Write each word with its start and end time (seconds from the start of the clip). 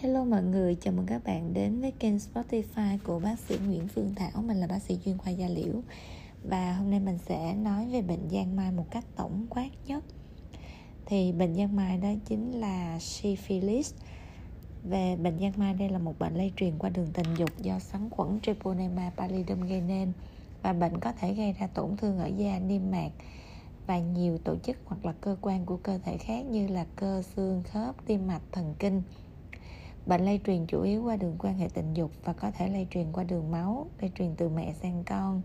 Hello 0.00 0.24
mọi 0.24 0.42
người, 0.42 0.74
chào 0.74 0.94
mừng 0.94 1.06
các 1.06 1.24
bạn 1.24 1.54
đến 1.54 1.80
với 1.80 1.90
kênh 1.90 2.16
Spotify 2.16 2.98
của 3.04 3.18
bác 3.18 3.38
sĩ 3.38 3.56
Nguyễn 3.66 3.88
Phương 3.88 4.14
Thảo. 4.14 4.42
Mình 4.42 4.56
là 4.56 4.66
bác 4.66 4.78
sĩ 4.82 4.98
chuyên 5.04 5.18
khoa 5.18 5.32
da 5.32 5.48
liễu. 5.48 5.82
Và 6.44 6.72
hôm 6.72 6.90
nay 6.90 7.00
mình 7.00 7.18
sẽ 7.18 7.54
nói 7.54 7.86
về 7.86 8.02
bệnh 8.02 8.30
giang 8.30 8.56
mai 8.56 8.72
một 8.72 8.84
cách 8.90 9.04
tổng 9.16 9.46
quát 9.50 9.68
nhất. 9.86 10.04
Thì 11.06 11.32
bệnh 11.32 11.54
giang 11.54 11.76
mai 11.76 11.98
đó 11.98 12.08
chính 12.24 12.60
là 12.60 12.98
syphilis. 13.00 13.94
Về 14.84 15.16
bệnh 15.16 15.38
giang 15.40 15.52
mai 15.56 15.74
đây 15.74 15.88
là 15.88 15.98
một 15.98 16.18
bệnh 16.18 16.34
lây 16.34 16.52
truyền 16.56 16.78
qua 16.78 16.90
đường 16.90 17.08
tình 17.12 17.34
dục 17.38 17.50
do 17.62 17.78
sắn 17.78 18.10
khuẩn 18.10 18.40
Treponema 18.40 19.10
pallidum 19.16 19.60
gây 19.60 19.80
nên. 19.80 20.12
Và 20.62 20.72
bệnh 20.72 21.00
có 21.00 21.12
thể 21.12 21.34
gây 21.34 21.52
ra 21.52 21.66
tổn 21.66 21.96
thương 21.96 22.18
ở 22.18 22.26
da, 22.26 22.58
niêm 22.58 22.90
mạc 22.90 23.10
và 23.86 23.98
nhiều 23.98 24.38
tổ 24.38 24.56
chức 24.56 24.76
hoặc 24.84 25.06
là 25.06 25.12
cơ 25.20 25.36
quan 25.40 25.66
của 25.66 25.76
cơ 25.76 25.98
thể 25.98 26.16
khác 26.16 26.46
như 26.46 26.68
là 26.68 26.86
cơ 26.96 27.22
xương 27.22 27.62
khớp 27.62 28.06
tim 28.06 28.26
mạch 28.26 28.42
thần 28.52 28.74
kinh. 28.78 29.02
Bệnh 30.08 30.24
lây 30.24 30.40
truyền 30.46 30.66
chủ 30.66 30.82
yếu 30.82 31.02
qua 31.04 31.16
đường 31.16 31.36
quan 31.38 31.58
hệ 31.58 31.68
tình 31.74 31.94
dục 31.94 32.10
và 32.24 32.32
có 32.32 32.50
thể 32.50 32.68
lây 32.68 32.86
truyền 32.90 33.06
qua 33.12 33.24
đường 33.24 33.50
máu, 33.50 33.86
lây 34.00 34.10
truyền 34.18 34.34
từ 34.36 34.48
mẹ 34.48 34.72
sang 34.82 35.04
con. 35.06 35.42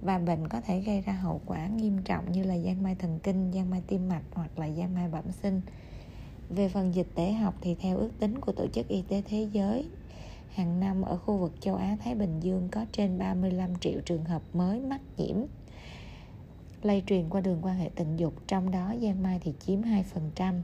Và 0.00 0.18
bệnh 0.18 0.48
có 0.48 0.60
thể 0.60 0.80
gây 0.80 1.00
ra 1.00 1.12
hậu 1.12 1.40
quả 1.46 1.66
nghiêm 1.66 2.02
trọng 2.04 2.32
như 2.32 2.42
là 2.42 2.58
giang 2.58 2.82
mai 2.82 2.94
thần 2.94 3.18
kinh, 3.22 3.52
giang 3.54 3.70
mai 3.70 3.82
tim 3.86 4.08
mạch 4.08 4.22
hoặc 4.32 4.58
là 4.58 4.70
giang 4.70 4.94
mai 4.94 5.08
bẩm 5.08 5.24
sinh. 5.42 5.60
Về 6.50 6.68
phần 6.68 6.94
dịch 6.94 7.06
tễ 7.14 7.32
học 7.32 7.54
thì 7.60 7.74
theo 7.74 7.98
ước 7.98 8.10
tính 8.18 8.38
của 8.38 8.52
Tổ 8.52 8.66
chức 8.66 8.88
Y 8.88 9.02
tế 9.02 9.22
Thế 9.28 9.48
giới, 9.52 9.88
hàng 10.54 10.80
năm 10.80 11.02
ở 11.02 11.16
khu 11.16 11.36
vực 11.36 11.52
châu 11.60 11.76
Á 11.76 11.96
Thái 12.04 12.14
Bình 12.14 12.40
Dương 12.40 12.68
có 12.72 12.86
trên 12.92 13.18
35 13.18 13.76
triệu 13.80 14.00
trường 14.04 14.24
hợp 14.24 14.42
mới 14.52 14.80
mắc 14.80 15.00
nhiễm 15.16 15.36
lây 16.82 17.02
truyền 17.06 17.28
qua 17.28 17.40
đường 17.40 17.58
quan 17.62 17.76
hệ 17.76 17.90
tình 17.94 18.16
dục, 18.16 18.34
trong 18.46 18.70
đó 18.70 18.94
giang 19.02 19.22
mai 19.22 19.40
thì 19.42 19.52
chiếm 19.66 19.80
2%. 19.82 20.60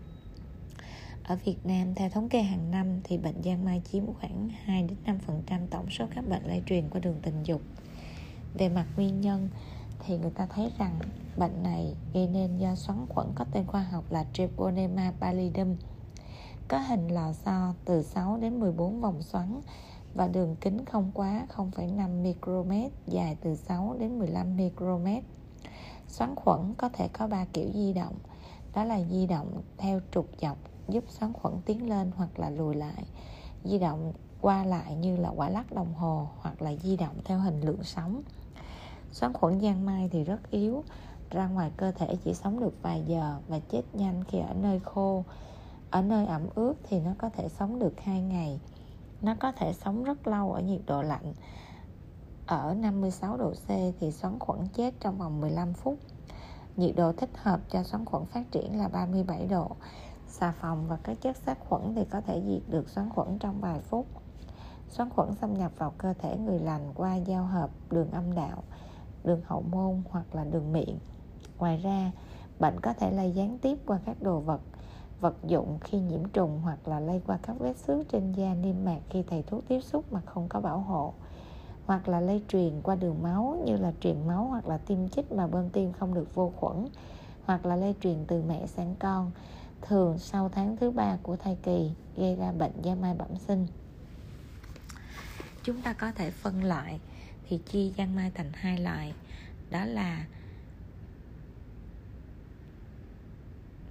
Ở 1.28 1.36
Việt 1.44 1.66
Nam, 1.66 1.94
theo 1.94 2.10
thống 2.10 2.28
kê 2.28 2.42
hàng 2.42 2.70
năm 2.70 3.00
thì 3.04 3.18
bệnh 3.18 3.42
giang 3.44 3.64
mai 3.64 3.82
chiếm 3.92 4.02
khoảng 4.20 4.48
2 4.64 4.82
đến 4.82 5.18
5% 5.48 5.66
tổng 5.70 5.90
số 5.90 6.04
các 6.14 6.28
bệnh 6.28 6.42
lây 6.46 6.62
truyền 6.66 6.88
qua 6.90 7.00
đường 7.00 7.18
tình 7.22 7.42
dục. 7.44 7.60
Về 8.54 8.68
mặt 8.68 8.86
nguyên 8.96 9.20
nhân 9.20 9.48
thì 9.98 10.18
người 10.18 10.30
ta 10.30 10.46
thấy 10.46 10.72
rằng 10.78 10.98
bệnh 11.36 11.62
này 11.62 11.94
gây 12.14 12.28
nên 12.28 12.58
do 12.58 12.74
xoắn 12.74 13.06
khuẩn 13.08 13.26
có 13.34 13.44
tên 13.52 13.66
khoa 13.66 13.82
học 13.82 14.04
là 14.10 14.24
Treponema 14.32 15.12
pallidum 15.20 15.76
có 16.68 16.78
hình 16.78 17.08
lò 17.08 17.32
xo 17.32 17.74
từ 17.84 18.02
6 18.02 18.36
đến 18.36 18.60
14 18.60 19.00
vòng 19.00 19.22
xoắn 19.22 19.60
và 20.14 20.28
đường 20.28 20.56
kính 20.60 20.84
không 20.84 21.10
quá 21.14 21.46
0,5 21.56 22.22
micromet 22.22 22.92
dài 23.06 23.36
từ 23.40 23.54
6 23.54 23.96
đến 23.98 24.18
15 24.18 24.56
micromet. 24.56 25.24
Xoắn 26.08 26.34
khuẩn 26.34 26.74
có 26.78 26.88
thể 26.88 27.08
có 27.08 27.26
3 27.26 27.44
kiểu 27.52 27.70
di 27.74 27.92
động, 27.92 28.14
đó 28.74 28.84
là 28.84 29.00
di 29.10 29.26
động 29.26 29.62
theo 29.76 30.00
trục 30.12 30.28
dọc 30.40 30.58
giúp 30.88 31.04
xoắn 31.08 31.32
khuẩn 31.32 31.54
tiến 31.66 31.88
lên 31.88 32.10
hoặc 32.16 32.38
là 32.38 32.50
lùi 32.50 32.74
lại, 32.74 33.04
di 33.64 33.78
động 33.78 34.12
qua 34.40 34.64
lại 34.64 34.94
như 34.94 35.16
là 35.16 35.28
quả 35.28 35.48
lắc 35.48 35.72
đồng 35.72 35.94
hồ 35.94 36.28
hoặc 36.38 36.62
là 36.62 36.74
di 36.74 36.96
động 36.96 37.16
theo 37.24 37.38
hình 37.38 37.60
lượng 37.60 37.82
sóng. 37.82 38.22
Xoắn 39.12 39.32
khuẩn 39.32 39.60
giang 39.60 39.86
mai 39.86 40.08
thì 40.12 40.24
rất 40.24 40.50
yếu, 40.50 40.84
ra 41.30 41.48
ngoài 41.48 41.70
cơ 41.76 41.92
thể 41.92 42.16
chỉ 42.24 42.34
sống 42.34 42.60
được 42.60 42.82
vài 42.82 43.02
giờ 43.06 43.38
và 43.48 43.58
chết 43.58 43.82
nhanh 43.92 44.24
khi 44.24 44.38
ở 44.38 44.54
nơi 44.54 44.80
khô. 44.80 45.24
Ở 45.90 46.02
nơi 46.02 46.26
ẩm 46.26 46.42
ướt 46.54 46.74
thì 46.82 47.00
nó 47.00 47.10
có 47.18 47.30
thể 47.30 47.48
sống 47.48 47.78
được 47.78 48.00
2 48.00 48.22
ngày. 48.22 48.60
Nó 49.22 49.34
có 49.40 49.52
thể 49.52 49.72
sống 49.72 50.04
rất 50.04 50.26
lâu 50.26 50.52
ở 50.52 50.60
nhiệt 50.60 50.80
độ 50.86 51.02
lạnh. 51.02 51.34
Ở 52.46 52.74
56 52.74 53.36
độ 53.36 53.50
C 53.50 53.68
thì 54.00 54.10
xoắn 54.12 54.38
khuẩn 54.38 54.68
chết 54.74 54.94
trong 55.00 55.18
vòng 55.18 55.40
15 55.40 55.72
phút. 55.72 55.98
Nhiệt 56.76 56.96
độ 56.96 57.12
thích 57.12 57.30
hợp 57.34 57.60
cho 57.70 57.82
xoắn 57.82 58.04
khuẩn 58.04 58.24
phát 58.24 58.50
triển 58.50 58.78
là 58.78 58.88
37 58.88 59.46
độ 59.46 59.70
xà 60.28 60.52
phòng 60.52 60.88
và 60.88 60.98
các 61.02 61.20
chất 61.20 61.36
sát 61.36 61.58
khuẩn 61.68 61.94
thì 61.94 62.04
có 62.04 62.20
thể 62.20 62.42
diệt 62.46 62.62
được 62.68 62.88
xoắn 62.88 63.10
khuẩn 63.10 63.38
trong 63.38 63.60
vài 63.60 63.80
phút. 63.80 64.06
Xoắn 64.88 65.10
khuẩn 65.10 65.34
xâm 65.34 65.54
nhập 65.54 65.72
vào 65.78 65.92
cơ 65.98 66.14
thể 66.18 66.36
người 66.36 66.58
lành 66.58 66.92
qua 66.94 67.16
giao 67.16 67.44
hợp 67.44 67.70
đường 67.90 68.10
âm 68.10 68.34
đạo, 68.34 68.62
đường 69.24 69.42
hậu 69.46 69.62
môn 69.62 70.02
hoặc 70.10 70.34
là 70.34 70.44
đường 70.44 70.72
miệng. 70.72 70.98
Ngoài 71.58 71.76
ra, 71.76 72.12
bệnh 72.60 72.80
có 72.80 72.92
thể 72.92 73.10
lây 73.10 73.32
gián 73.32 73.58
tiếp 73.58 73.78
qua 73.86 73.98
các 74.04 74.22
đồ 74.22 74.40
vật 74.40 74.60
vật 75.20 75.34
dụng 75.44 75.78
khi 75.80 76.00
nhiễm 76.00 76.28
trùng 76.28 76.60
hoặc 76.62 76.88
là 76.88 77.00
lây 77.00 77.22
qua 77.26 77.38
các 77.42 77.56
vết 77.58 77.76
xước 77.76 78.08
trên 78.08 78.32
da 78.32 78.54
niêm 78.54 78.84
mạc 78.84 79.00
khi 79.10 79.22
thầy 79.22 79.42
thuốc 79.42 79.68
tiếp 79.68 79.80
xúc 79.80 80.12
mà 80.12 80.20
không 80.20 80.48
có 80.48 80.60
bảo 80.60 80.78
hộ. 80.78 81.12
Hoặc 81.86 82.08
là 82.08 82.20
lây 82.20 82.42
truyền 82.48 82.80
qua 82.82 82.94
đường 82.94 83.22
máu 83.22 83.62
như 83.64 83.76
là 83.76 83.92
truyền 84.00 84.26
máu 84.26 84.44
hoặc 84.44 84.68
là 84.68 84.78
tiêm 84.78 85.08
chích 85.08 85.32
mà 85.32 85.46
bơm 85.46 85.70
tiêm 85.70 85.92
không 85.92 86.14
được 86.14 86.34
vô 86.34 86.52
khuẩn. 86.56 86.86
Hoặc 87.44 87.66
là 87.66 87.76
lây 87.76 87.94
truyền 88.00 88.24
từ 88.26 88.42
mẹ 88.42 88.66
sang 88.66 88.94
con 88.98 89.30
thường 89.82 90.18
sau 90.18 90.48
tháng 90.48 90.76
thứ 90.76 90.90
ba 90.90 91.16
của 91.22 91.36
thai 91.36 91.56
kỳ 91.62 91.90
gây 92.16 92.36
ra 92.36 92.52
bệnh 92.52 92.72
da 92.82 92.94
mai 92.94 93.14
bẩm 93.14 93.36
sinh. 93.46 93.66
Chúng 95.62 95.82
ta 95.82 95.92
có 95.92 96.12
thể 96.12 96.30
phân 96.30 96.64
loại 96.64 97.00
thì 97.48 97.58
chia 97.58 97.90
giang 97.98 98.14
mai 98.14 98.30
thành 98.34 98.50
hai 98.54 98.78
loại. 98.78 99.14
Đó 99.70 99.84
là 99.84 100.26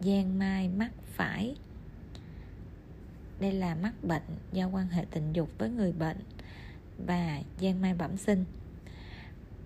giang 0.01 0.39
mai 0.39 0.69
mắc 0.69 0.91
phải, 1.05 1.55
đây 3.39 3.51
là 3.51 3.75
mắc 3.75 3.93
bệnh 4.03 4.23
do 4.53 4.67
quan 4.67 4.87
hệ 4.87 5.05
tình 5.11 5.33
dục 5.33 5.49
với 5.57 5.69
người 5.69 5.91
bệnh, 5.91 6.17
và 7.05 7.41
giang 7.61 7.81
mai 7.81 7.93
bẩm 7.93 8.17
sinh. 8.17 8.45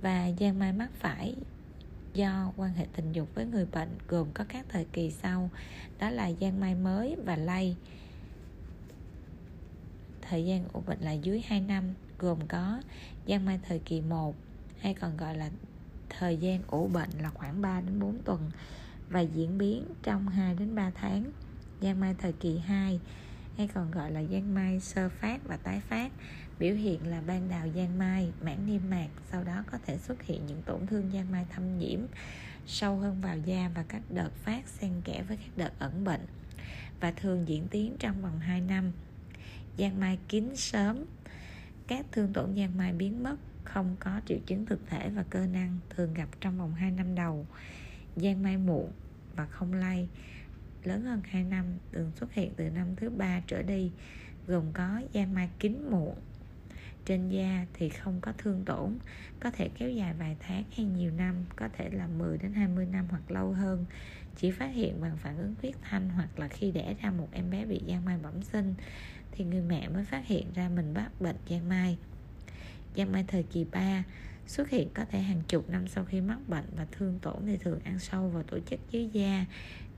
Và 0.01 0.29
giang 0.39 0.59
mai 0.59 0.73
mắc 0.73 0.89
phải 0.93 1.35
do 2.13 2.51
quan 2.57 2.73
hệ 2.73 2.87
tình 2.95 3.11
dục 3.11 3.35
với 3.35 3.45
người 3.45 3.65
bệnh 3.65 3.89
gồm 4.07 4.27
có 4.33 4.45
các 4.49 4.65
thời 4.69 4.85
kỳ 4.93 5.11
sau, 5.11 5.49
đó 5.99 6.09
là 6.09 6.31
giang 6.41 6.59
mai 6.59 6.75
mới 6.75 7.15
và 7.25 7.35
lây. 7.35 7.75
Thời 10.21 10.45
gian 10.45 10.65
ủ 10.73 10.81
bệnh 10.87 10.99
là 10.99 11.11
dưới 11.11 11.41
2 11.47 11.61
năm, 11.61 11.83
gồm 12.19 12.47
có 12.47 12.81
giang 13.27 13.45
mai 13.45 13.59
thời 13.67 13.79
kỳ 13.79 14.01
1 14.01 14.35
hay 14.79 14.93
còn 14.93 15.17
gọi 15.17 15.37
là 15.37 15.49
thời 16.09 16.37
gian 16.37 16.61
ủ 16.67 16.87
bệnh 16.87 17.09
là 17.21 17.29
khoảng 17.29 17.61
3 17.61 17.81
đến 17.81 17.99
4 17.99 18.17
tuần 18.25 18.51
và 19.09 19.19
diễn 19.19 19.57
biến 19.57 19.85
trong 20.03 20.27
2 20.27 20.55
đến 20.55 20.75
3 20.75 20.91
tháng. 20.95 21.31
Giang 21.81 21.99
mai 21.99 22.15
thời 22.19 22.33
kỳ 22.33 22.57
2 22.57 22.99
hay 23.57 23.67
còn 23.73 23.91
gọi 23.91 24.11
là 24.11 24.23
giang 24.23 24.53
mai, 24.53 24.79
sơ 24.79 25.09
phát 25.09 25.41
và 25.47 25.57
tái 25.57 25.81
phát, 25.89 26.11
biểu 26.59 26.75
hiện 26.75 27.07
là 27.07 27.21
ban 27.27 27.49
đào 27.49 27.67
giang 27.75 27.97
mai 27.97 28.31
mảng 28.41 28.67
niêm 28.67 28.81
mạc, 28.89 29.07
sau 29.31 29.43
đó 29.43 29.63
có 29.71 29.77
thể 29.85 29.97
xuất 29.97 30.23
hiện 30.23 30.45
những 30.45 30.61
tổn 30.61 30.87
thương 30.87 31.11
giang 31.13 31.31
mai 31.31 31.45
thâm 31.49 31.79
nhiễm 31.79 31.99
sâu 32.67 32.97
hơn 32.97 33.21
vào 33.21 33.37
da 33.37 33.71
và 33.75 33.83
các 33.87 34.01
đợt 34.09 34.31
phát 34.35 34.67
xen 34.67 34.91
kẽ 35.03 35.23
với 35.27 35.37
các 35.37 35.57
đợt 35.57 35.71
ẩn 35.79 36.03
bệnh 36.03 36.25
và 36.99 37.11
thường 37.11 37.47
diễn 37.47 37.67
tiến 37.67 37.95
trong 37.99 38.21
vòng 38.21 38.39
2 38.39 38.61
năm. 38.61 38.91
Giang 39.77 39.99
mai 39.99 40.19
kín 40.27 40.55
sớm. 40.55 41.05
Các 41.87 42.05
thương 42.11 42.33
tổn 42.33 42.55
giang 42.55 42.77
mai 42.77 42.93
biến 42.93 43.23
mất, 43.23 43.35
không 43.63 43.95
có 43.99 44.21
triệu 44.25 44.37
chứng 44.45 44.65
thực 44.65 44.79
thể 44.89 45.09
và 45.09 45.23
cơ 45.29 45.45
năng 45.47 45.77
thường 45.89 46.13
gặp 46.13 46.27
trong 46.41 46.57
vòng 46.57 46.73
2 46.73 46.91
năm 46.91 47.15
đầu. 47.15 47.45
Giang 48.15 48.43
mai 48.43 48.57
muộn 48.57 48.91
và 49.35 49.45
không 49.45 49.73
lây 49.73 50.07
lớn 50.83 51.05
hơn 51.05 51.21
2 51.23 51.43
năm 51.43 51.65
thường 51.91 52.11
xuất 52.15 52.33
hiện 52.33 52.53
từ 52.55 52.69
năm 52.69 52.95
thứ 52.95 53.09
ba 53.09 53.41
trở 53.47 53.61
đi, 53.61 53.91
gồm 54.47 54.65
có 54.73 55.01
da 55.11 55.25
mai 55.25 55.49
kín 55.59 55.89
muộn 55.89 56.15
trên 57.05 57.29
da 57.29 57.65
thì 57.73 57.89
không 57.89 58.21
có 58.21 58.33
thương 58.37 58.65
tổn, 58.65 58.97
có 59.39 59.51
thể 59.51 59.69
kéo 59.77 59.89
dài 59.89 60.13
vài 60.19 60.37
tháng 60.39 60.63
hay 60.77 60.85
nhiều 60.85 61.11
năm, 61.11 61.35
có 61.55 61.69
thể 61.77 61.89
là 61.89 62.07
10 62.07 62.37
đến 62.37 62.53
20 62.53 62.85
năm 62.85 63.05
hoặc 63.09 63.31
lâu 63.31 63.51
hơn. 63.51 63.85
Chỉ 64.35 64.51
phát 64.51 64.67
hiện 64.73 65.01
bằng 65.01 65.17
phản 65.17 65.37
ứng 65.37 65.55
huyết 65.61 65.75
thanh 65.81 66.09
hoặc 66.09 66.39
là 66.39 66.47
khi 66.47 66.71
đẻ 66.71 66.95
ra 67.01 67.11
một 67.11 67.27
em 67.31 67.49
bé 67.49 67.65
bị 67.65 67.81
giang 67.87 68.05
mai 68.05 68.17
bẩm 68.23 68.43
sinh, 68.43 68.73
thì 69.31 69.45
người 69.45 69.61
mẹ 69.61 69.89
mới 69.89 70.05
phát 70.05 70.27
hiện 70.27 70.53
ra 70.55 70.69
mình 70.69 70.93
mắc 70.93 71.09
bệnh 71.19 71.35
giang 71.49 71.69
mai. 71.69 71.97
Giang 72.95 73.11
mai 73.11 73.25
thời 73.27 73.43
kỳ 73.43 73.65
3 73.71 74.03
xuất 74.47 74.69
hiện 74.69 74.89
có 74.93 75.05
thể 75.05 75.19
hàng 75.19 75.41
chục 75.47 75.69
năm 75.69 75.87
sau 75.87 76.05
khi 76.05 76.21
mắc 76.21 76.39
bệnh 76.47 76.65
và 76.75 76.85
thương 76.91 77.19
tổn 77.21 77.35
thì 77.45 77.57
thường 77.57 77.79
ăn 77.83 77.99
sâu 77.99 78.29
vào 78.29 78.43
tổ 78.43 78.59
chức 78.69 78.79
dưới 78.91 79.09
da, 79.13 79.45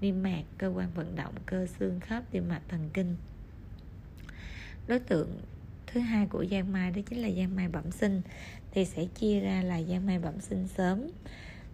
niêm 0.02 0.24
mạc, 0.24 0.44
cơ 0.58 0.68
quan 0.68 0.90
vận 0.96 1.16
động, 1.16 1.34
cơ 1.46 1.68
xương 1.80 2.00
khớp, 2.00 2.24
tim 2.32 2.50
mạch, 2.50 2.62
thần 2.68 2.90
kinh. 2.94 3.16
Đối 4.88 5.00
tượng 5.00 5.40
thứ 5.88 6.00
hai 6.00 6.28
của 6.28 6.46
giang 6.52 6.72
mai 6.72 6.92
đó 6.92 7.02
chính 7.10 7.22
là 7.22 7.30
giang 7.32 7.56
mai 7.56 7.68
bẩm 7.68 7.92
sinh, 7.92 8.22
thì 8.72 8.86
sẽ 8.86 9.06
chia 9.06 9.40
ra 9.40 9.62
là 9.62 9.82
giang 9.82 10.06
mai 10.06 10.20
bẩm 10.20 10.40
sinh 10.40 10.68
sớm, 10.68 11.08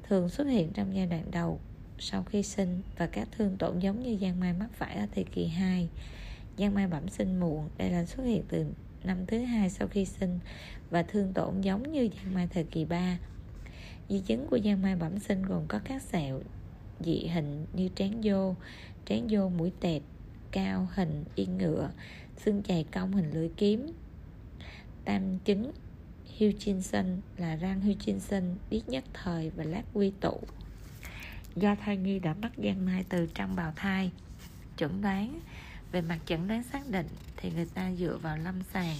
thường 0.04 0.30
xuất 0.30 0.48
hiện 0.48 0.72
trong 0.74 0.96
giai 0.96 1.06
đoạn 1.06 1.32
đầu 1.32 1.60
sau 2.00 2.24
khi 2.24 2.44
sinh 2.44 2.82
và 2.98 3.08
các 3.08 3.28
thương 3.32 3.58
tổn 3.58 3.80
giống 3.80 4.04
như 4.04 4.18
giang 4.22 4.40
mai 4.40 4.54
mắc 4.54 4.70
phải 4.74 4.96
ở 4.96 5.06
thời 5.16 5.24
kỳ 5.24 5.48
2 5.48 5.90
giang 6.58 6.74
mai 6.74 6.88
bẩm 6.88 7.10
sinh 7.10 7.40
muộn, 7.40 7.70
đây 7.78 7.90
là 7.90 8.06
xuất 8.06 8.24
hiện 8.24 8.44
từ 8.48 8.66
năm 9.04 9.26
thứ 9.26 9.40
hai 9.40 9.70
sau 9.70 9.88
khi 9.88 10.06
sinh 10.06 10.40
và 10.90 11.04
thương 11.04 11.34
tổn 11.34 11.62
giống 11.62 11.92
như 11.92 12.10
giang 12.16 12.34
mai 12.34 12.48
thời 12.54 12.64
kỳ 12.64 12.86
3 12.86 13.18
di 14.10 14.20
chứng 14.20 14.48
của 14.48 14.60
giang 14.66 14.82
mai 14.82 14.96
bẩm 14.96 15.20
sinh 15.20 15.44
gồm 15.44 15.64
có 15.68 15.80
các 15.84 16.02
sẹo 16.02 16.42
dị 17.00 17.28
hình 17.28 17.66
như 17.74 17.90
trán 17.96 18.22
vô 18.24 18.56
trán 19.06 19.28
vô 19.30 19.50
mũi 19.50 19.72
tẹt, 19.80 20.02
cao 20.52 20.88
hình, 20.96 21.24
yên 21.36 21.58
ngựa, 21.58 21.90
xương 22.38 22.64
chày 22.64 22.86
cong 22.92 23.14
hình 23.14 23.32
lưỡi 23.32 23.50
kiếm. 23.58 23.88
Tam 25.06 25.40
chứng 25.40 25.72
Hutchinson 26.40 27.22
là 27.38 27.56
răng 27.56 27.82
Hutchinson, 27.82 28.44
biết 28.70 28.82
nhất 28.88 29.04
thời 29.14 29.50
và 29.50 29.64
lát 29.64 29.84
quy 29.94 30.12
tụ. 30.22 30.40
Do 31.56 31.76
thai 31.76 31.98
nhi 31.98 32.20
đã 32.20 32.34
mắc 32.34 32.52
giang 32.58 32.86
mai 32.86 33.06
từ 33.10 33.28
trong 33.34 33.56
bào 33.56 33.74
thai, 33.76 34.12
chẩn 34.78 35.02
đoán. 35.02 35.40
Về 35.92 36.02
mặt 36.02 36.20
chẩn 36.26 36.48
đoán 36.48 36.64
xác 36.64 36.90
định 36.90 37.08
thì 37.38 37.52
người 37.52 37.68
ta 37.74 37.92
dựa 37.94 38.18
vào 38.18 38.38
lâm 38.38 38.56
sàng 38.74 38.96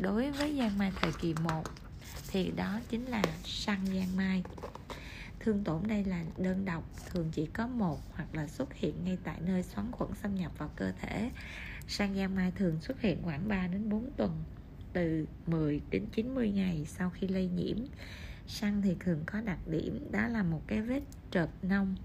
đối 0.00 0.30
với 0.30 0.56
giang 0.58 0.78
mai 0.78 0.92
thời 1.00 1.12
kỳ 1.12 1.34
1 1.42 1.62
thì 2.28 2.50
đó 2.56 2.80
chính 2.88 3.04
là 3.04 3.22
săn 3.44 3.86
giang 3.86 4.16
mai. 4.16 4.42
Thương 5.40 5.64
tổn 5.64 5.82
đây 5.88 6.04
là 6.04 6.24
đơn 6.38 6.64
độc, 6.64 6.84
thường 7.10 7.30
chỉ 7.32 7.46
có 7.46 7.66
một 7.66 8.00
hoặc 8.14 8.34
là 8.34 8.46
xuất 8.46 8.74
hiện 8.74 9.04
ngay 9.04 9.18
tại 9.24 9.40
nơi 9.40 9.62
xoắn 9.62 9.90
khuẩn 9.92 10.10
xâm 10.22 10.34
nhập 10.34 10.52
vào 10.58 10.70
cơ 10.76 10.92
thể. 11.00 11.30
Sang 11.88 12.14
giang 12.14 12.34
mai 12.34 12.52
thường 12.56 12.80
xuất 12.80 13.00
hiện 13.00 13.22
khoảng 13.22 13.48
3 13.48 13.66
đến 13.66 13.88
4 13.88 14.10
tuần, 14.16 14.44
từ 14.92 15.26
10 15.46 15.80
đến 15.90 16.06
90 16.12 16.50
ngày 16.50 16.86
sau 16.86 17.10
khi 17.10 17.28
lây 17.28 17.46
nhiễm. 17.46 17.76
Săn 18.46 18.82
thì 18.82 18.96
thường 19.00 19.22
có 19.26 19.40
đặc 19.40 19.58
điểm, 19.68 20.08
đó 20.10 20.26
là 20.26 20.42
một 20.42 20.62
cái 20.66 20.82
vết 20.82 21.02
trợt 21.30 21.48
nông. 21.62 21.96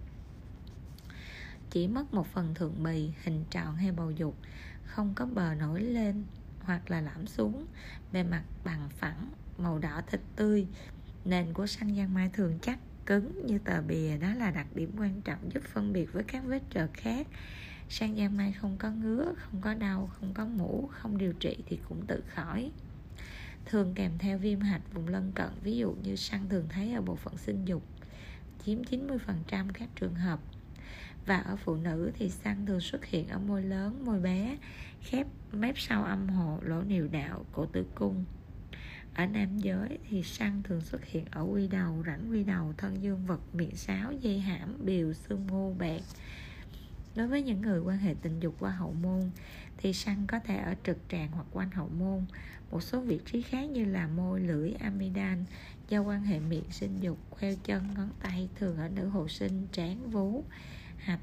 Chỉ 1.70 1.88
mất 1.88 2.14
một 2.14 2.28
phần 2.28 2.54
thượng 2.54 2.84
bì, 2.84 3.12
hình 3.24 3.44
tròn 3.52 3.76
hay 3.76 3.92
bầu 3.92 4.12
dục, 4.12 4.38
không 4.84 5.14
có 5.16 5.26
bờ 5.26 5.54
nổi 5.54 5.82
lên 5.82 6.24
hoặc 6.66 6.92
là 6.92 7.02
lõm 7.02 7.28
xuống 7.28 7.66
bề 8.12 8.24
mặt 8.24 8.44
bằng 8.64 8.90
phẳng 8.90 9.32
màu 9.58 9.80
đỏ 9.80 10.02
thịt 10.08 10.22
tươi. 10.36 10.68
Nền 11.26 11.54
của 11.54 11.68
săn 11.68 11.96
giang 11.96 12.14
mai 12.14 12.30
thường 12.34 12.60
chắc 12.62 12.80
cứng 13.06 13.46
như 13.46 13.60
tờ 13.60 13.82
bìa, 13.82 14.18
đó 14.18 14.34
là 14.34 14.52
đặc 14.52 14.68
điểm 14.76 14.92
quan 14.98 15.22
trọng 15.22 15.52
giúp 15.54 15.64
phân 15.64 15.94
biệt 15.94 16.14
với 16.14 16.24
các 16.24 16.44
vết 16.46 16.62
trợt 16.70 16.90
khác. 16.94 17.28
Sang 17.90 18.16
giang 18.16 18.38
mai 18.38 18.52
không 18.52 18.78
có 18.78 18.92
ngứa, 18.92 19.34
không 19.38 19.62
có 19.62 19.74
đau, 19.74 20.10
không 20.20 20.34
có 20.34 20.46
mũ 20.46 20.90
không 20.92 21.18
điều 21.18 21.34
trị 21.34 21.58
thì 21.66 21.80
cũng 21.90 22.06
tự 22.06 22.24
khỏi. 22.28 22.72
Thường 23.66 23.94
kèm 23.96 24.12
theo 24.20 24.38
viêm 24.38 24.60
hạch 24.60 24.94
vùng 24.94 25.08
lân 25.08 25.32
cận, 25.36 25.50
ví 25.64 25.78
dụ 25.78 25.96
như 26.04 26.16
săn 26.16 26.50
thường 26.50 26.66
thấy 26.70 26.94
ở 26.94 27.02
bộ 27.02 27.16
phận 27.16 27.38
sinh 27.38 27.66
dục, 27.66 27.84
chiếm 28.66 28.84
90% 28.84 29.70
các 29.74 29.90
trường 29.96 30.16
hợp 30.16 30.40
và 31.26 31.38
ở 31.38 31.56
phụ 31.56 31.76
nữ 31.76 32.12
thì 32.18 32.30
xăng 32.30 32.66
thường 32.66 32.82
xuất 32.82 33.06
hiện 33.06 33.28
ở 33.28 33.40
môi 33.40 33.64
lớn, 33.64 34.06
môi 34.06 34.20
bé, 34.20 34.58
khép 35.02 35.28
mép 35.52 35.76
sau 35.78 36.04
âm 36.04 36.30
hộ, 36.30 36.60
lỗ 36.62 36.82
niệu 36.82 37.08
đạo, 37.08 37.46
cổ 37.52 37.66
tử 37.66 37.86
cung. 37.96 38.26
Ở 39.14 39.26
nam 39.26 39.58
giới 39.58 39.98
thì 40.10 40.24
săn 40.24 40.64
thường 40.64 40.82
xuất 40.82 41.06
hiện 41.06 41.26
ở 41.32 41.42
quy 41.42 41.68
đầu, 41.68 42.04
rãnh 42.06 42.32
quy 42.32 42.44
đầu, 42.44 42.74
thân 42.78 43.04
dương 43.04 43.26
vật, 43.26 43.42
miệng 43.54 43.76
sáo, 43.76 44.12
dây 44.12 44.40
hãm, 44.40 44.86
biều, 44.86 45.14
xương 45.14 45.48
ngô, 45.48 45.74
bẹt. 45.80 46.02
Đối 47.16 47.28
với 47.28 47.44
những 47.44 47.62
người 47.62 47.80
quan 47.80 47.98
hệ 47.98 48.16
tình 48.22 48.40
dục 48.40 48.56
qua 48.60 48.72
hậu 48.72 48.94
môn 49.02 49.22
thì 49.78 49.94
săn 49.94 50.26
có 50.28 50.40
thể 50.40 50.58
ở 50.58 50.76
trực 50.84 50.98
tràng 51.10 51.32
hoặc 51.32 51.46
quanh 51.52 51.72
hậu 51.72 51.90
môn. 52.00 52.26
Một 52.72 52.84
số 52.84 53.02
vị 53.02 53.20
trí 53.26 53.42
khác 53.42 53.70
như 53.70 53.86
là 53.86 54.08
môi, 54.08 54.40
lưỡi, 54.40 54.72
amidan 54.72 55.46
do 55.90 56.02
quan 56.02 56.24
hệ 56.24 56.40
miệng 56.40 56.72
sinh 56.72 56.98
dục, 57.02 57.18
khoeo 57.30 57.56
chân, 57.64 57.88
ngón 57.96 58.10
tay 58.24 58.50
thường 58.56 58.78
ở 58.78 58.90
nữ 58.90 59.08
hộ 59.08 59.28
sinh, 59.28 59.68
trán, 59.72 60.12
vú 60.12 60.44
hạch. 61.06 61.20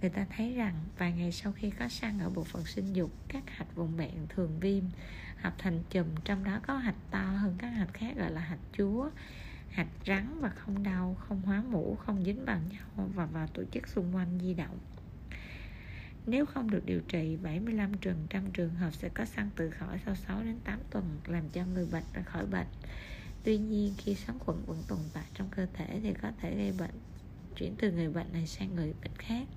Người 0.00 0.10
ta 0.10 0.26
thấy 0.36 0.54
rằng 0.54 0.74
vài 0.98 1.12
ngày 1.12 1.32
sau 1.32 1.52
khi 1.52 1.70
có 1.70 1.88
săn 1.88 2.18
ở 2.18 2.30
bộ 2.30 2.44
phận 2.44 2.64
sinh 2.64 2.92
dục, 2.92 3.10
các 3.28 3.42
hạch 3.46 3.74
vùng 3.74 3.96
miệng 3.96 4.26
thường 4.28 4.60
viêm 4.60 4.84
hợp 5.36 5.54
thành 5.58 5.82
chùm, 5.90 6.06
trong 6.24 6.44
đó 6.44 6.60
có 6.66 6.76
hạch 6.76 7.10
to 7.10 7.22
hơn 7.22 7.54
các 7.58 7.68
hạch 7.68 7.94
khác 7.94 8.16
gọi 8.16 8.30
là 8.30 8.40
hạch 8.40 8.58
chúa. 8.72 9.10
Hạch 9.70 9.88
rắn 10.06 10.40
và 10.40 10.48
không 10.48 10.82
đau, 10.82 11.16
không 11.28 11.42
hóa 11.42 11.62
mũ, 11.70 11.96
không 11.96 12.24
dính 12.24 12.44
vào 12.44 12.60
nhau 12.70 13.08
và 13.14 13.26
vào 13.26 13.46
tổ 13.46 13.62
chức 13.72 13.88
xung 13.88 14.16
quanh 14.16 14.38
di 14.42 14.54
động. 14.54 14.78
Nếu 16.26 16.46
không 16.46 16.70
được 16.70 16.86
điều 16.86 17.00
trị 17.00 17.36
75 17.42 17.94
trường 17.94 18.26
trăm 18.30 18.50
trường 18.52 18.74
hợp 18.74 18.94
sẽ 18.94 19.08
có 19.08 19.24
săn 19.24 19.50
tự 19.56 19.70
khỏi 19.70 20.00
sau 20.04 20.14
6 20.14 20.42
đến 20.42 20.58
8 20.64 20.78
tuần, 20.90 21.20
làm 21.26 21.48
cho 21.48 21.64
người 21.66 21.86
bệnh 21.86 22.24
khỏi 22.24 22.46
bệnh. 22.46 22.66
Tuy 23.44 23.58
nhiên, 23.58 23.94
khi 23.98 24.14
sống 24.14 24.38
khuẩn 24.38 24.64
vẫn 24.66 24.82
tồn 24.88 24.98
tại 25.12 25.24
trong 25.34 25.48
cơ 25.50 25.66
thể 25.72 26.00
thì 26.02 26.14
có 26.22 26.30
thể 26.40 26.56
gây 26.56 26.72
bệnh 26.78 26.94
chuyển 27.56 27.74
từ 27.78 27.92
người 27.92 28.08
bệnh 28.08 28.32
này 28.32 28.46
sang 28.46 28.74
người 28.74 28.94
bệnh 29.02 29.16
khác. 29.18 29.48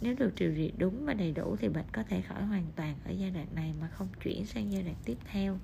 Nếu 0.00 0.14
được 0.18 0.32
điều 0.36 0.54
trị 0.54 0.72
đúng 0.78 1.04
và 1.04 1.14
đầy 1.14 1.32
đủ 1.32 1.56
thì 1.56 1.68
bệnh 1.68 1.86
có 1.92 2.02
thể 2.02 2.20
khỏi 2.20 2.44
hoàn 2.44 2.66
toàn 2.76 2.96
ở 3.04 3.10
giai 3.10 3.30
đoạn 3.30 3.46
này 3.54 3.72
mà 3.80 3.88
không 3.88 4.08
chuyển 4.24 4.46
sang 4.46 4.72
giai 4.72 4.82
đoạn 4.82 4.96
tiếp 5.04 5.16
theo. 5.32 5.58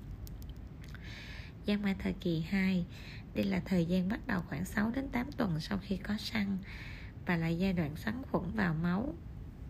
Giang 1.66 1.82
mai 1.82 1.94
thời 1.98 2.12
kỳ 2.12 2.40
2 2.40 2.86
Đây 3.34 3.44
là 3.44 3.60
thời 3.64 3.86
gian 3.86 4.08
bắt 4.08 4.20
đầu 4.26 4.42
khoảng 4.48 4.64
6 4.64 4.90
đến 4.94 5.08
8 5.08 5.32
tuần 5.32 5.60
sau 5.60 5.78
khi 5.82 5.96
có 5.96 6.16
săn 6.18 6.58
Và 7.26 7.36
là 7.36 7.48
giai 7.48 7.72
đoạn 7.72 7.96
xoắn 7.96 8.22
khuẩn 8.30 8.44
vào 8.54 8.74
máu 8.74 9.14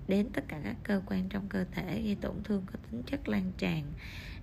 Đến 0.09 0.29
tất 0.33 0.45
cả 0.49 0.61
các 0.65 0.77
cơ 0.83 1.03
quan 1.07 1.29
trong 1.29 1.49
cơ 1.49 1.65
thể 1.73 2.03
gây 2.03 2.17
tổn 2.21 2.43
thương 2.45 2.63
có 2.73 2.79
tính 2.91 3.03
chất 3.07 3.29
lan 3.29 3.53
tràn, 3.59 3.93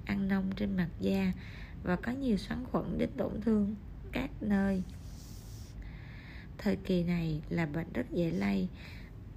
Ăn 0.06 0.28
nông 0.28 0.52
trên 0.56 0.78
mặt 0.78 0.90
da 1.00 1.34
Và 1.84 1.96
có 1.96 2.12
nhiều 2.12 2.38
xoắn 2.38 2.66
khuẩn 2.66 2.98
đến 2.98 3.10
tổn 3.18 3.42
thương 3.42 3.76
các 4.12 4.30
nơi. 4.42 4.84
Thời 6.62 6.76
kỳ 6.76 7.04
này 7.04 7.42
là 7.50 7.66
bệnh 7.66 7.94
rất 7.94 8.12
dễ 8.12 8.32
lây 8.32 8.68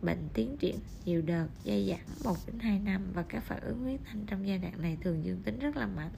Bệnh 0.02 0.28
tiến 0.34 0.56
triển 0.56 0.76
nhiều 1.04 1.22
đợt, 1.22 1.46
dây 1.64 1.86
dẳng 1.88 2.16
1 2.24 2.36
đến 2.46 2.58
2 2.58 2.78
năm 2.78 3.12
và 3.14 3.24
các 3.28 3.42
phản 3.42 3.60
ứng 3.60 3.82
huyết 3.82 4.00
thanh 4.04 4.26
trong 4.26 4.46
giai 4.46 4.58
đoạn 4.58 4.82
này 4.82 4.98
thường 5.00 5.24
dương 5.24 5.42
tính 5.44 5.58
rất 5.58 5.76
là 5.76 5.86
mạnh. 5.86 6.10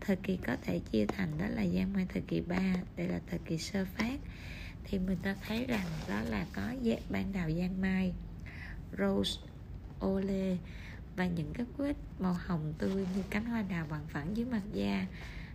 Thời 0.00 0.16
kỳ 0.16 0.36
có 0.36 0.56
thể 0.62 0.78
chia 0.78 1.06
thành 1.06 1.38
đó 1.38 1.46
là 1.48 1.62
gian 1.62 1.92
mai 1.92 2.06
thời 2.08 2.22
kỳ 2.22 2.40
3, 2.40 2.56
đây 2.96 3.08
là 3.08 3.20
thời 3.30 3.38
kỳ 3.38 3.58
sơ 3.58 3.84
phát. 3.84 4.20
Thì 4.84 4.98
mình 4.98 5.18
ta 5.22 5.36
thấy 5.46 5.64
rằng 5.66 5.86
đó 6.08 6.20
là 6.20 6.46
có 6.52 6.62
ban 7.10 7.32
đào 7.32 7.50
giang 7.50 7.80
mai, 7.80 8.12
rose, 8.98 9.40
ole 10.04 10.56
và 11.16 11.26
những 11.26 11.52
cái 11.54 11.66
quýt 11.76 11.96
màu 12.18 12.36
hồng 12.46 12.74
tươi 12.78 13.06
như 13.16 13.22
cánh 13.30 13.44
hoa 13.44 13.62
đào 13.62 13.86
bằng 13.90 14.06
phẳng 14.08 14.36
dưới 14.36 14.46
mặt 14.46 14.62
da 14.72 15.06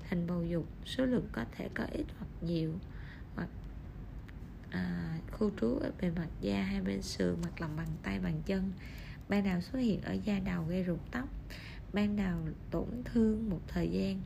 hình 0.10 0.28
bầu 0.28 0.46
dục 0.46 0.66
số 0.86 1.06
lượng 1.06 1.28
có 1.32 1.46
thể 1.58 1.70
có 1.74 1.84
ít 1.92 2.06
hoặc 2.18 2.28
nhiều 2.42 2.74
à, 4.72 5.18
khu 5.32 5.52
trú 5.62 5.76
ở 5.76 5.92
bề 6.02 6.10
mặt 6.10 6.28
da 6.42 6.62
hai 6.64 6.82
bên 6.82 7.02
sườn 7.02 7.42
mặt 7.42 7.62
lòng 7.62 7.76
bàn 7.76 7.88
tay 8.04 8.20
bàn 8.20 8.42
chân. 8.46 8.72
Ban 9.30 9.44
đầu 9.44 9.62
xuất 9.62 9.80
hiện 9.80 10.02
ở 10.02 10.14
da 10.14 10.40
đầu 10.40 10.64
gây 10.64 10.84
rụng 10.84 11.00
tóc. 11.12 11.30
Ban 11.94 12.16
đầu 12.16 12.38
tổn 12.72 13.04
thương 13.06 13.50
một 13.50 13.62
thời 13.68 13.90
gian. 13.92 14.22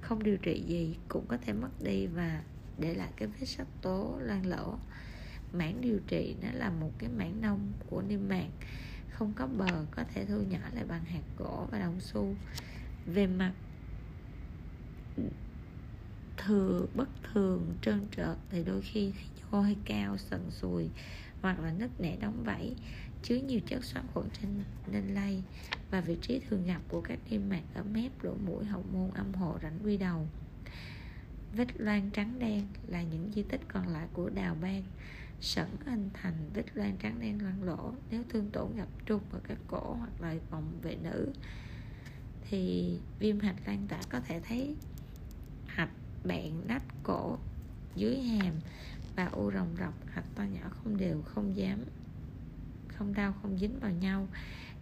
Không 0.00 0.22
điều 0.22 0.36
trị 0.36 0.62
gì 0.66 0.96
cũng 1.08 1.26
có 1.28 1.36
thể 1.36 1.52
mất 1.52 1.82
đi 1.82 2.06
và 2.06 2.42
để 2.78 2.94
lại 2.94 3.10
cái 3.16 3.28
vết 3.28 3.46
sắc 3.46 3.66
tố 3.82 4.18
lan 4.20 4.46
lỗ 4.46 4.78
mảng 5.52 5.80
điều 5.80 5.98
trị 6.06 6.36
nó 6.42 6.48
là 6.52 6.70
một 6.70 6.90
cái 6.98 7.10
mảng 7.16 7.40
nông 7.40 7.72
của 7.90 8.02
niêm 8.02 8.28
mạc. 8.28 8.48
Không 9.10 9.32
có 9.36 9.46
bờ 9.46 9.84
có 9.90 10.04
thể 10.14 10.24
thu 10.24 10.42
nhỏ 10.50 10.58
lại 10.74 10.84
bằng 10.84 11.04
hạt 11.04 11.22
gỗ 11.38 11.66
và 11.70 11.78
đồng 11.78 12.00
xu. 12.00 12.34
Về 13.06 13.26
mặt 13.26 13.52
thừa 16.36 16.86
bất 16.94 17.08
thường 17.32 17.74
trơn 17.82 18.06
trợt 18.16 18.36
thì 18.50 18.64
đôi 18.64 18.82
khi 18.82 19.12
khô 19.50 19.64
cao, 19.84 20.16
sần 20.16 20.50
sùi 20.50 20.90
hoặc 21.42 21.60
là 21.60 21.72
nứt 21.72 21.90
nẻ 22.00 22.16
đóng 22.20 22.44
vảy, 22.44 22.74
chứa 23.22 23.36
nhiều 23.36 23.60
chất 23.66 23.84
xoắn 23.84 24.04
khuẩn 24.14 24.26
trên 24.40 24.64
nên 24.92 25.14
lây 25.14 25.42
và 25.90 26.00
vị 26.00 26.16
trí 26.22 26.40
thường 26.40 26.66
gặp 26.66 26.80
của 26.88 27.00
các 27.00 27.18
niêm 27.30 27.48
mạc 27.48 27.62
ở 27.74 27.82
mép, 27.82 28.24
lỗ 28.24 28.34
mũi, 28.46 28.64
hậu 28.64 28.84
môn, 28.92 29.10
âm 29.14 29.34
hộ, 29.34 29.58
rãnh 29.62 29.78
quy 29.84 29.96
đầu. 29.96 30.26
Vết 31.52 31.80
loang 31.80 32.10
trắng 32.10 32.38
đen 32.38 32.66
là 32.86 33.02
những 33.02 33.30
di 33.34 33.42
tích 33.42 33.60
còn 33.72 33.88
lại 33.88 34.06
của 34.12 34.30
đào 34.30 34.56
ban 34.60 34.82
sẩn 35.40 35.68
hình 35.86 36.10
thành 36.14 36.50
vết 36.54 36.64
loang 36.74 36.96
trắng 36.96 37.20
đen 37.20 37.44
lăn 37.44 37.62
lỗ. 37.62 37.92
Nếu 38.10 38.22
thương 38.28 38.50
tổn 38.50 38.76
gặp 38.76 38.88
trục 39.06 39.32
ở 39.32 39.40
các 39.48 39.58
cổ 39.66 39.94
hoặc 39.94 40.20
là 40.20 40.34
vòng 40.50 40.72
vệ 40.82 40.96
nữ, 41.02 41.32
thì 42.50 42.94
viêm 43.18 43.40
hạch 43.40 43.56
lan 43.66 43.86
tả 43.88 44.00
có 44.10 44.20
thể 44.20 44.40
thấy 44.40 44.76
hạch 45.66 45.90
bạn 46.24 46.66
nách 46.66 46.84
cổ 47.02 47.38
dưới 47.94 48.20
hàm 48.20 48.54
và 49.16 49.24
u 49.24 49.50
rồng 49.54 49.76
rọc 49.78 49.94
hạch 50.06 50.24
to 50.34 50.42
nhỏ 50.42 50.70
không 50.70 50.96
đều, 50.96 51.22
không 51.22 51.56
dám, 51.56 51.84
không 52.88 53.14
đau, 53.14 53.34
không 53.42 53.58
dính 53.58 53.80
vào 53.80 53.90
nhau. 53.90 54.28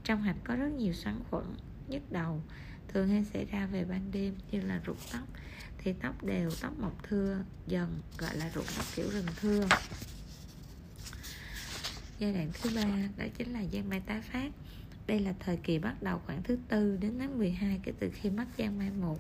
Trong 0.04 0.22
hạch 0.22 0.36
có 0.44 0.56
rất 0.56 0.68
nhiều 0.68 0.92
xoắn 0.92 1.20
khuẩn, 1.30 1.44
nhức 1.88 2.12
đầu, 2.12 2.42
thường 2.88 3.08
hay 3.08 3.24
xảy 3.24 3.44
ra 3.44 3.66
về 3.66 3.84
ban 3.84 4.10
đêm 4.12 4.34
như 4.50 4.60
là 4.60 4.80
rụng 4.84 4.96
tóc. 5.12 5.22
Thì 5.78 5.92
tóc 5.92 6.24
đều, 6.24 6.50
tóc 6.62 6.78
mọc 6.78 7.02
thưa, 7.02 7.44
dần, 7.66 8.00
gọi 8.18 8.36
là 8.36 8.50
rụng 8.54 8.66
tóc 8.76 8.86
kiểu 8.94 9.10
rừng 9.10 9.26
thưa. 9.40 9.68
Giai 12.18 12.32
đoạn 12.32 12.50
thứ 12.62 12.70
ba, 12.74 13.08
đó 13.16 13.24
chính 13.38 13.52
là 13.52 13.64
giang 13.72 13.88
mai 13.88 14.00
tái 14.00 14.22
phát. 14.22 14.52
Đây 15.06 15.20
là 15.20 15.34
thời 15.40 15.56
kỳ 15.56 15.78
bắt 15.78 16.02
đầu 16.02 16.20
khoảng 16.26 16.42
thứ 16.42 16.58
tư 16.68 16.96
đến 17.00 17.14
tháng 17.18 17.38
12 17.38 17.80
kể 17.82 17.92
từ 17.98 18.10
khi 18.14 18.30
mắc 18.30 18.46
giang 18.58 18.78
mai 18.78 18.90
một 18.90 19.18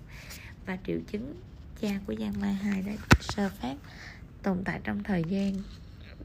và 0.66 0.78
triệu 0.86 0.98
chứng 1.12 1.34
cha 1.80 2.00
của 2.06 2.14
giang 2.18 2.40
mai 2.40 2.54
2 2.54 2.82
đã 2.82 2.92
sơ 3.20 3.48
phát 3.48 3.76
tồn 4.42 4.64
tại 4.64 4.80
trong 4.84 5.02
thời 5.02 5.24
gian, 5.24 5.52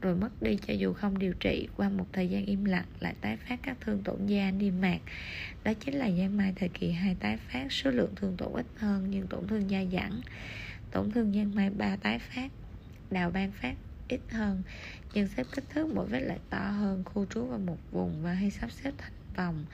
rồi 0.00 0.14
mất 0.16 0.42
đi 0.42 0.58
cho 0.66 0.74
dù 0.74 0.92
không 0.92 1.18
điều 1.18 1.32
trị, 1.32 1.68
qua 1.76 1.88
một 1.88 2.06
thời 2.12 2.28
gian 2.28 2.44
im 2.46 2.64
lặng 2.64 2.84
lại 3.00 3.14
tái 3.20 3.36
phát 3.36 3.60
các 3.62 3.76
thương 3.80 4.02
tổn 4.02 4.26
da, 4.26 4.50
niêm 4.50 4.80
mạc. 4.80 4.98
Đó 5.64 5.72
chính 5.80 5.94
là 5.94 6.10
giang 6.10 6.36
mai 6.36 6.52
thời 6.56 6.68
kỳ 6.68 6.90
2 6.90 7.16
tái 7.20 7.36
phát, 7.36 7.72
số 7.72 7.90
lượng 7.90 8.12
thương 8.16 8.36
tổn 8.36 8.52
ít 8.52 8.66
hơn 8.76 9.06
nhưng 9.10 9.26
tổn 9.26 9.46
thương 9.46 9.70
da 9.70 9.84
dẳng. 9.92 10.20
Tổn 10.90 11.10
thương 11.10 11.32
giang 11.32 11.54
mai 11.54 11.70
3 11.70 11.96
tái 11.96 12.18
phát, 12.18 12.50
đào 13.10 13.30
ban 13.30 13.52
phát 13.52 13.74
ít 14.08 14.20
hơn, 14.30 14.62
nhưng 15.14 15.28
xếp 15.28 15.46
kích 15.52 15.64
thước 15.70 15.94
mỗi 15.94 16.06
vết 16.06 16.20
lại 16.20 16.38
to 16.50 16.70
hơn, 16.70 17.04
khu 17.04 17.26
trú 17.26 17.44
vào 17.44 17.58
một 17.58 17.78
vùng 17.90 18.22
và 18.22 18.32
hay 18.32 18.50
sắp 18.50 18.70
xếp 18.70 18.92
thành 18.98 19.12
vòng. 19.36 19.64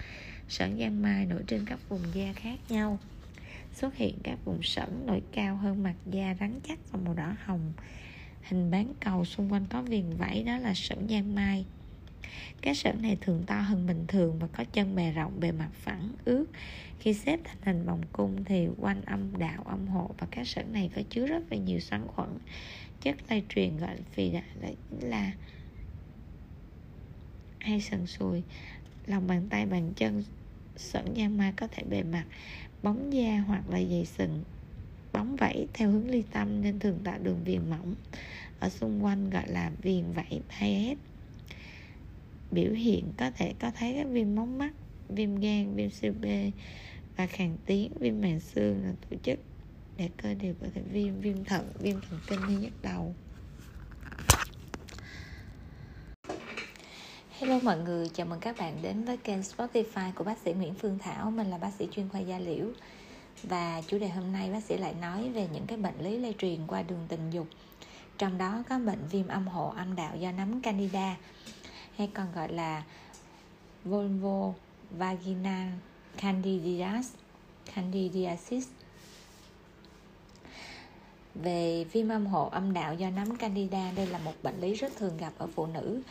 Sẩn 0.48 0.78
giang 0.78 1.02
mai 1.02 1.26
nổi 1.26 1.42
trên 1.46 1.64
các 1.66 1.78
vùng 1.88 2.02
da 2.14 2.32
khác 2.36 2.58
nhau. 2.68 2.98
Xuất 3.74 3.94
hiện 3.94 4.18
các 4.22 4.38
vùng 4.44 4.62
sẩn 4.62 5.06
nổi 5.06 5.22
cao 5.32 5.56
hơn 5.56 5.82
mặt 5.82 5.94
da 6.06 6.34
rắn 6.40 6.60
chắc 6.68 6.78
và 6.92 6.98
màu 7.04 7.14
đỏ 7.14 7.34
hồng 7.44 7.72
hình 8.42 8.70
bán 8.70 8.92
cầu 9.00 9.24
xung 9.24 9.52
quanh 9.52 9.66
có 9.70 9.82
viền 9.82 10.10
vảy 10.18 10.42
đó 10.42 10.58
là 10.58 10.74
sẩn 10.74 11.08
giang 11.08 11.34
mai 11.34 11.64
Các 12.62 12.76
sởn 12.76 13.02
này 13.02 13.18
thường 13.20 13.42
to 13.46 13.60
hơn 13.60 13.86
bình 13.86 14.04
thường 14.08 14.38
và 14.38 14.46
có 14.46 14.64
chân 14.72 14.94
bề 14.94 15.12
rộng, 15.12 15.40
bề 15.40 15.52
mặt 15.52 15.70
phẳng, 15.72 16.12
ướt. 16.24 16.46
Khi 17.00 17.14
xếp 17.14 17.40
thành 17.44 17.56
hình 17.64 17.86
vòng 17.86 18.00
cung 18.12 18.44
thì 18.44 18.68
quanh 18.78 19.02
âm 19.02 19.38
đạo, 19.38 19.62
âm 19.62 19.86
hộ 19.86 20.10
và 20.18 20.26
các 20.30 20.48
sởn 20.48 20.72
này 20.72 20.90
có 20.96 21.02
chứa 21.10 21.26
rất 21.26 21.42
là 21.50 21.58
nhiều 21.58 21.80
xoắn 21.80 22.06
khuẩn. 22.06 22.28
Chất 23.00 23.16
lây 23.28 23.42
truyền 23.48 23.78
gọi 23.78 23.96
là 23.96 24.02
phì 24.12 24.30
đại 24.30 24.42
là, 24.60 24.68
là 25.00 25.32
hay 27.60 27.80
sần 27.80 28.06
sùi 28.06 28.42
lòng 29.06 29.26
bàn 29.26 29.46
tay 29.50 29.66
bàn 29.66 29.92
chân 29.96 30.24
sẩn 30.76 31.14
giang 31.16 31.38
mai 31.38 31.52
có 31.56 31.66
thể 31.66 31.82
bề 31.90 32.02
mặt 32.02 32.24
bóng 32.82 33.12
da 33.12 33.38
hoặc 33.46 33.70
là 33.70 33.78
dày 33.78 34.04
sừng 34.04 34.44
bóng 35.12 35.36
vẫy 35.36 35.66
theo 35.74 35.90
hướng 35.90 36.10
ly 36.10 36.22
tâm 36.32 36.62
nên 36.62 36.78
thường 36.78 36.98
tạo 37.04 37.18
đường 37.22 37.44
viền 37.44 37.70
mỏng 37.70 37.94
ở 38.60 38.68
xung 38.68 39.04
quanh 39.04 39.30
gọi 39.30 39.48
là 39.48 39.70
viền 39.82 40.12
vảy 40.12 40.40
Payet 40.48 40.98
biểu 42.50 42.72
hiện 42.72 43.04
có 43.16 43.30
thể 43.30 43.54
có 43.60 43.70
thấy 43.70 43.94
các 43.94 44.06
viêm 44.10 44.34
móng 44.34 44.58
mắt 44.58 44.72
viêm 45.08 45.36
gan 45.36 45.74
viêm 45.74 45.90
siêu 45.90 46.14
b 46.20 46.24
và 47.16 47.26
khàn 47.26 47.56
tiếng 47.66 47.92
viêm 48.00 48.20
màng 48.20 48.40
xương 48.40 48.84
là 48.84 48.92
tổ 49.10 49.16
chức 49.22 49.38
để 49.96 50.08
cơ 50.22 50.34
đều 50.34 50.54
có 50.60 50.66
thể 50.74 50.82
viêm 50.92 51.20
viêm 51.20 51.44
thận 51.44 51.72
viêm 51.78 52.00
thần 52.00 52.20
kinh 52.26 52.40
hay 52.40 52.56
nhức 52.56 52.82
đầu. 52.82 53.14
Hello 57.38 57.58
mọi 57.62 57.78
người, 57.78 58.08
chào 58.08 58.26
mừng 58.26 58.40
các 58.40 58.56
bạn 58.58 58.76
đến 58.82 59.04
với 59.04 59.16
kênh 59.16 59.40
Spotify 59.40 60.12
của 60.14 60.24
bác 60.24 60.38
sĩ 60.38 60.52
Nguyễn 60.52 60.74
Phương 60.74 60.98
Thảo. 60.98 61.30
Mình 61.30 61.50
là 61.50 61.58
bác 61.58 61.70
sĩ 61.78 61.88
chuyên 61.90 62.08
khoa 62.08 62.20
da 62.20 62.38
liễu. 62.38 62.66
Và 63.42 63.82
chủ 63.86 63.98
đề 63.98 64.08
hôm 64.08 64.32
nay 64.32 64.50
bác 64.52 64.64
sĩ 64.64 64.76
lại 64.76 64.94
nói 65.00 65.30
về 65.30 65.48
những 65.52 65.66
cái 65.66 65.78
bệnh 65.78 65.98
lý 66.00 66.18
lây 66.18 66.34
truyền 66.38 66.66
qua 66.66 66.82
đường 66.82 67.06
tình 67.08 67.30
dục. 67.30 67.46
Trong 68.18 68.38
đó 68.38 68.62
có 68.68 68.78
bệnh 68.78 69.08
viêm 69.10 69.28
âm 69.28 69.46
hộ 69.46 69.72
âm 69.76 69.96
đạo 69.96 70.16
do 70.16 70.32
nấm 70.32 70.60
candida, 70.60 71.16
Hay 71.96 72.10
còn 72.14 72.32
gọi 72.34 72.52
là 72.52 72.82
vulvo 73.84 74.52
vaginal 74.90 75.68
candidiasis 76.16 77.12
candidiasis. 77.74 78.68
Về 81.34 81.84
viêm 81.92 82.08
âm 82.08 82.26
hộ 82.26 82.48
âm 82.48 82.72
đạo 82.72 82.94
do 82.94 83.10
nấm 83.10 83.36
candida, 83.36 83.92
đây 83.96 84.06
là 84.06 84.18
một 84.18 84.32
bệnh 84.42 84.60
lý 84.60 84.74
rất 84.74 84.96
thường 84.96 85.16
gặp 85.16 85.32
ở 85.38 85.46
phụ 85.54 85.66
nữ 85.66 86.02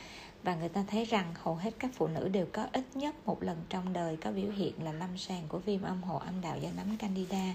và 0.44 0.56
người 0.56 0.70
ta 0.70 0.84
thấy 0.88 1.06
rằng 1.06 1.34
hầu 1.44 1.56
hết 1.56 1.72
các 1.80 1.92
phụ 1.94 2.08
nữ 2.08 2.28
đều 2.28 2.46
có 2.54 2.68
ít 2.74 2.84
nhất 2.96 3.16
một 3.26 3.44
lần 3.44 3.58
trong 3.70 3.94
đời 3.94 4.18
có 4.18 4.32
biểu 4.32 4.52
hiện 4.52 4.84
là 4.84 4.92
lâm 4.92 5.18
sàng 5.18 5.44
của 5.48 5.60
viêm 5.60 5.82
âm 5.82 6.04
hộ 6.04 6.18
âm 6.18 6.42
đạo 6.42 6.58
do 6.62 6.70
nấm 6.78 6.98
candida. 6.98 7.54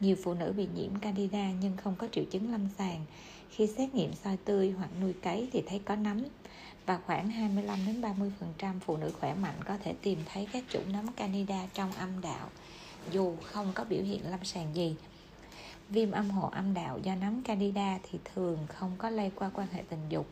Nhiều 0.00 0.16
phụ 0.24 0.34
nữ 0.34 0.52
bị 0.56 0.68
nhiễm 0.74 0.98
candida 0.98 1.50
nhưng 1.60 1.76
không 1.76 1.94
có 1.98 2.08
triệu 2.12 2.24
chứng 2.24 2.52
lâm 2.52 2.68
sàng. 2.78 3.04
Khi 3.50 3.66
xét 3.66 3.94
nghiệm 3.94 4.12
soi 4.14 4.36
tươi 4.36 4.70
hoặc 4.70 4.90
nuôi 5.00 5.12
cấy 5.12 5.48
thì 5.52 5.62
thấy 5.66 5.80
có 5.84 5.96
nấm. 5.96 6.24
Và 6.86 6.98
khoảng 7.06 7.30
25 7.30 7.78
đến 7.86 8.00
30% 8.60 8.80
phụ 8.80 8.96
nữ 8.96 9.12
khỏe 9.20 9.34
mạnh 9.34 9.54
có 9.64 9.78
thể 9.84 9.94
tìm 10.02 10.18
thấy 10.32 10.48
các 10.52 10.64
chủng 10.70 10.92
nấm 10.92 11.12
candida 11.12 11.66
trong 11.74 11.92
âm 11.92 12.20
đạo, 12.20 12.48
dù 13.10 13.36
không 13.42 13.72
có 13.74 13.84
biểu 13.84 14.02
hiện 14.02 14.30
lâm 14.30 14.44
sàng 14.44 14.74
gì 14.74 14.96
viêm 15.90 16.10
âm 16.10 16.30
hộ 16.30 16.48
âm 16.48 16.74
đạo 16.74 16.98
do 17.02 17.14
nấm 17.14 17.42
candida 17.42 17.98
thì 18.02 18.18
thường 18.34 18.58
không 18.68 18.92
có 18.98 19.10
lây 19.10 19.30
qua 19.34 19.50
quan 19.54 19.68
hệ 19.72 19.82
tình 19.88 20.08
dục, 20.08 20.26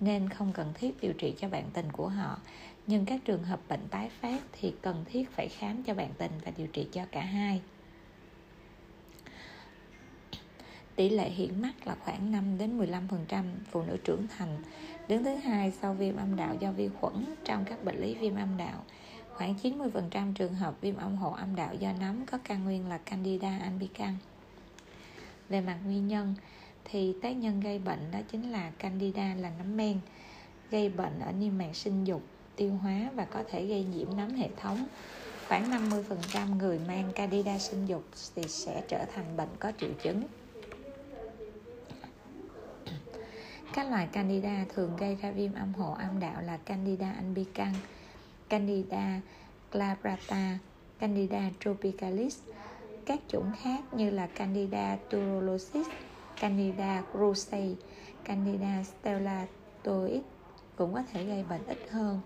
nên 0.00 0.28
không 0.28 0.52
cần 0.52 0.72
thiết 0.74 1.00
điều 1.00 1.12
trị 1.12 1.34
cho 1.38 1.48
bạn 1.48 1.64
tình 1.72 1.92
của 1.92 2.08
họ. 2.08 2.38
Nhưng 2.86 3.06
các 3.06 3.20
trường 3.24 3.42
hợp 3.42 3.60
bệnh 3.68 3.88
tái 3.90 4.10
phát 4.20 4.42
thì 4.52 4.74
cần 4.82 5.04
thiết 5.04 5.30
phải 5.30 5.48
khám 5.48 5.82
cho 5.82 5.94
bạn 5.94 6.10
tình 6.18 6.32
và 6.44 6.52
điều 6.56 6.66
trị 6.66 6.88
cho 6.92 7.04
cả 7.12 7.20
hai. 7.20 7.62
Tỷ 10.96 11.08
lệ 11.08 11.30
hiện 11.30 11.62
mắc 11.62 11.86
là 11.86 11.96
khoảng 12.04 12.32
5 12.32 12.58
đến 12.58 12.78
15% 12.78 13.44
phụ 13.70 13.82
nữ 13.82 13.96
trưởng 14.04 14.26
thành. 14.36 14.62
Đứng 15.08 15.24
thứ 15.24 15.34
hai 15.34 15.70
sau 15.70 15.94
viêm 15.94 16.16
âm 16.16 16.36
đạo 16.36 16.54
do 16.60 16.72
vi 16.72 16.88
khuẩn 16.88 17.24
trong 17.44 17.64
các 17.64 17.84
bệnh 17.84 18.00
lý 18.00 18.14
viêm 18.14 18.36
âm 18.36 18.56
đạo. 18.56 18.84
Khoảng 19.34 19.54
90% 19.62 20.34
trường 20.34 20.54
hợp 20.54 20.74
viêm 20.80 20.96
âm 20.96 21.16
hộ 21.16 21.32
âm 21.32 21.56
đạo 21.56 21.74
do 21.74 21.92
nấm 22.00 22.26
có 22.26 22.38
căn 22.44 22.64
nguyên 22.64 22.88
là 22.88 22.98
Candida 22.98 23.58
albicans 23.58 24.31
về 25.52 25.60
mặt 25.60 25.78
nguyên 25.84 26.08
nhân, 26.08 26.34
thì 26.84 27.14
tác 27.22 27.30
nhân 27.30 27.60
gây 27.60 27.78
bệnh 27.78 28.10
đó 28.12 28.18
chính 28.30 28.52
là 28.52 28.70
candida 28.78 29.34
là 29.34 29.50
nấm 29.58 29.76
men, 29.76 29.98
gây 30.70 30.88
bệnh 30.88 31.20
ở 31.20 31.32
niêm 31.32 31.58
mạc 31.58 31.76
sinh 31.76 32.04
dục, 32.04 32.22
tiêu 32.56 32.72
hóa 32.82 33.10
và 33.14 33.24
có 33.24 33.44
thể 33.50 33.66
gây 33.66 33.84
nhiễm 33.84 34.16
nấm 34.16 34.34
hệ 34.34 34.48
thống. 34.56 34.86
Khoảng 35.48 35.70
50% 35.70 36.56
người 36.56 36.80
mang 36.88 37.12
candida 37.14 37.58
sinh 37.58 37.86
dục 37.86 38.04
thì 38.34 38.42
sẽ 38.48 38.82
trở 38.88 39.04
thành 39.14 39.36
bệnh 39.36 39.48
có 39.58 39.72
triệu 39.80 39.90
chứng. 40.02 40.22
Các 43.74 43.90
loại 43.90 44.08
candida 44.12 44.64
thường 44.74 44.96
gây 44.96 45.16
ra 45.22 45.30
viêm 45.30 45.54
âm 45.54 45.74
hộ 45.74 45.92
âm 45.92 46.20
đạo 46.20 46.42
là 46.42 46.56
candida 46.56 47.12
albicans, 47.12 47.76
candida 48.48 49.20
glabrata 49.72 50.58
candida 50.98 51.50
tropicalis 51.60 52.38
các 53.06 53.20
chủng 53.28 53.52
khác 53.62 53.80
như 53.92 54.10
là 54.10 54.26
Candida 54.26 54.96
tuberculosis, 55.10 55.86
Candida 56.40 57.02
krusei, 57.12 57.76
Candida 58.24 58.82
stellatoid 58.82 60.22
cũng 60.76 60.94
có 60.94 61.02
thể 61.12 61.24
gây 61.24 61.44
bệnh 61.50 61.66
ít 61.66 61.78
hơn. 61.90 62.20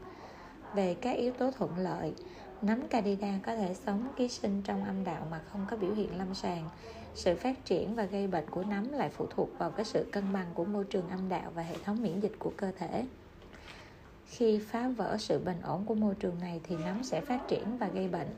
Về 0.75 0.95
các 0.95 1.13
yếu 1.13 1.33
tố 1.33 1.51
thuận 1.51 1.79
lợi, 1.79 2.15
nấm 2.63 2.89
Candida 2.89 3.39
có 3.47 3.57
thể 3.57 3.75
sống 3.75 4.09
ký 4.17 4.29
sinh 4.29 4.63
trong 4.63 4.85
âm 4.85 5.05
đạo 5.05 5.27
mà 5.31 5.41
không 5.53 5.67
có 5.71 5.77
biểu 5.77 5.95
hiện 5.95 6.19
lâm 6.19 6.35
sàng. 6.35 6.69
Sự 7.15 7.37
phát 7.37 7.65
triển 7.65 7.95
và 7.95 8.05
gây 8.05 8.27
bệnh 8.27 8.51
của 8.51 8.65
nấm 8.65 8.93
lại 8.93 9.11
phụ 9.11 9.27
thuộc 9.31 9.49
vào 9.59 9.71
cái 9.71 9.85
sự 9.85 10.07
cân 10.13 10.33
bằng 10.33 10.47
của 10.55 10.65
môi 10.65 10.85
trường 10.85 11.09
âm 11.09 11.29
đạo 11.29 11.53
và 11.55 11.63
hệ 11.63 11.77
thống 11.85 12.03
miễn 12.03 12.21
dịch 12.21 12.33
của 12.39 12.53
cơ 12.57 12.73
thể. 12.79 13.05
Khi 14.27 14.59
phá 14.59 14.89
vỡ 14.89 15.17
sự 15.19 15.39
bình 15.39 15.61
ổn 15.63 15.85
của 15.85 15.95
môi 15.95 16.15
trường 16.15 16.39
này 16.41 16.61
thì 16.65 16.77
nấm 16.77 17.03
sẽ 17.03 17.21
phát 17.21 17.49
triển 17.49 17.79
và 17.79 17.89
gây 17.89 18.09
bệnh. 18.09 18.29